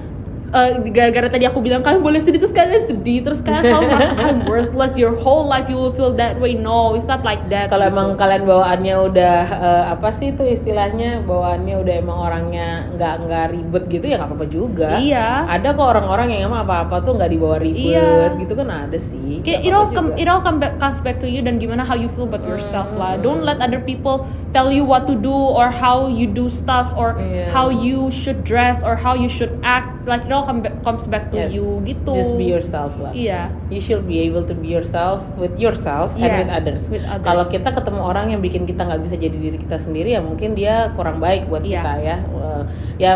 [0.55, 4.13] eh, gara-gara tadi aku bilang kalian boleh sedih terus kalian sedih terus kalian selalu merasa
[4.17, 7.67] I'm worthless your whole life you will feel that way no it's not like that
[7.67, 7.93] Kalau gitu.
[7.93, 13.45] emang kalian bawaannya udah eh, apa sih itu istilahnya bawaannya udah emang orangnya nggak nggak
[13.51, 14.89] ribet gitu ya nggak apa-apa juga.
[14.95, 15.27] Iya.
[15.51, 18.39] Ada kok orang-orang yang emang apa-apa tuh nggak dibawa ribet Iya.
[18.39, 19.43] gitu kan ada sih.
[19.43, 21.81] Kayak Nggak it all come it all come back, comes back to you dan gimana
[21.81, 23.11] how you feel about yourself Hmm, lah.
[23.17, 27.17] Don't let other people tell you what to do or how you do stuff or
[27.17, 27.49] Iya.
[27.49, 29.94] how you should dress or how you should act.
[30.05, 31.51] Like it all come back, comes back to Yes.
[31.51, 32.13] you gitu.
[32.13, 33.09] Just be yourself lah.
[33.09, 33.49] Iya.
[33.67, 36.83] You should be able to be yourself with yourself and Yes, with others.
[36.87, 37.25] with others.
[37.25, 40.53] Kalau kita ketemu orang yang bikin kita nggak bisa jadi diri kita sendiri ya mungkin
[40.53, 41.81] dia kurang baik buat Iya.
[41.81, 42.17] kita ya.
[42.21, 42.61] Eh,
[42.99, 43.13] ya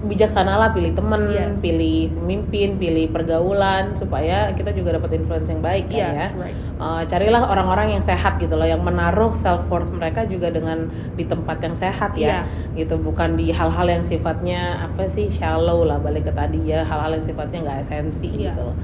[0.00, 1.60] bijaksanalah pilih temen, Yes.
[1.60, 6.40] pilih pemimpin, pilih pergaulan supaya kita juga dapat influence yang baik kan Yes, ya.
[6.40, 6.56] right.
[6.80, 11.24] Eh, carilah orang-orang yang sehat gitu loh, yang menaruh self worth mereka juga dengan di
[11.24, 16.24] tempat yang sehat ya, gitu bukan di hal-hal yang sifatnya apa sih shallow lah balik
[16.24, 18.56] ke tadi ya, hal-hal yang sifatnya nggak esensi Iya.
[18.56, 18.76] gitu loh.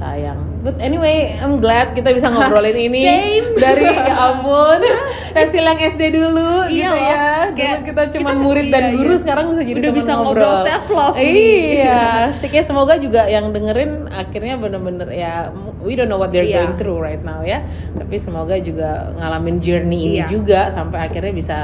[0.00, 0.40] Sayang.
[0.60, 3.46] But anyway, I'm glad kita bisa ngobrolin ini Same.
[3.54, 4.80] dari ya ampun.
[5.36, 7.22] Saya silang SD dulu Iya gitu loh, ya.
[7.46, 9.20] Dulu kayak kita cuma kita- murid dan iya, guru, iya.
[9.20, 10.42] sekarang bisa jadi Udah bisa ngobrol.
[10.42, 11.60] ngobrol self-love nih.
[11.78, 12.02] Iya,
[12.40, 16.66] Sih, semoga juga yang dengerin akhirnya bener-bener ya we don't know what they're Iya.
[16.66, 17.62] going through right now ya.
[17.92, 20.26] Tapi semoga juga ngalamin journey ini Iya.
[20.26, 21.58] juga sampai akhirnya bisa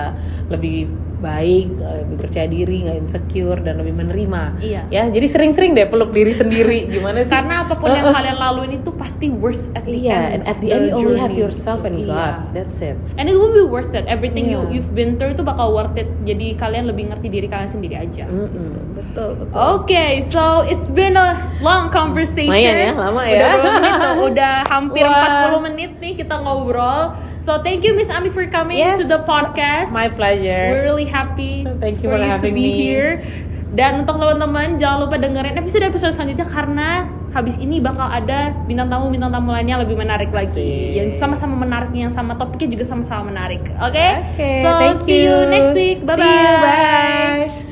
[0.46, 4.42] lebih baik, lebih percaya diri, nggak insecure dan lebih menerima.
[4.60, 4.82] Iya.
[4.88, 6.86] Ya, jadi sering-sering deh peluk diri sendiri.
[6.86, 7.32] Gimana sih?
[7.32, 10.28] Karena apa pun yang kalian laluin itu pasti worth at the Iya, end.
[10.30, 12.06] and at the end you only have yourself and Iya.
[12.06, 12.34] God.
[12.52, 12.96] That's it.
[13.16, 14.04] And it will be worth it.
[14.06, 14.78] Everything you Iya.
[14.78, 16.08] you've been through itu bakal worth it.
[16.22, 18.28] Jadi kalian lebih ngerti diri kalian sendiri aja.
[18.28, 18.96] Mm-mm.
[18.96, 19.56] Betul, betul.
[19.56, 22.48] Oke, so it's been a long conversation.
[22.48, 23.36] Lumayan ya, lama ya.
[23.36, 23.94] Udah menit?
[24.32, 25.52] Udah hampir Wah.
[25.52, 27.16] 40 menit nih kita ngobrol.
[27.46, 28.98] So thank you Miss Ami for coming Yes.
[28.98, 29.94] to the podcast.
[29.94, 30.66] My pleasure.
[30.74, 32.74] We're really happy Thank you for, for you to be me.
[32.74, 33.22] here.
[33.70, 39.14] Dan untuk teman-teman jangan lupa dengerin episode-episode selanjutnya karena habis ini bakal ada bintang tamu
[39.14, 40.58] bintang tamu lainnya lebih menarik lagi.
[40.58, 40.96] Asik.
[40.98, 43.62] Yang sama-sama menariknya yang sama topiknya juga sama-sama menarik.
[43.78, 44.08] Oke?
[44.34, 45.46] Oke, so thank see you you.
[45.46, 46.02] next week.
[46.02, 47.65] Bye See you, bye.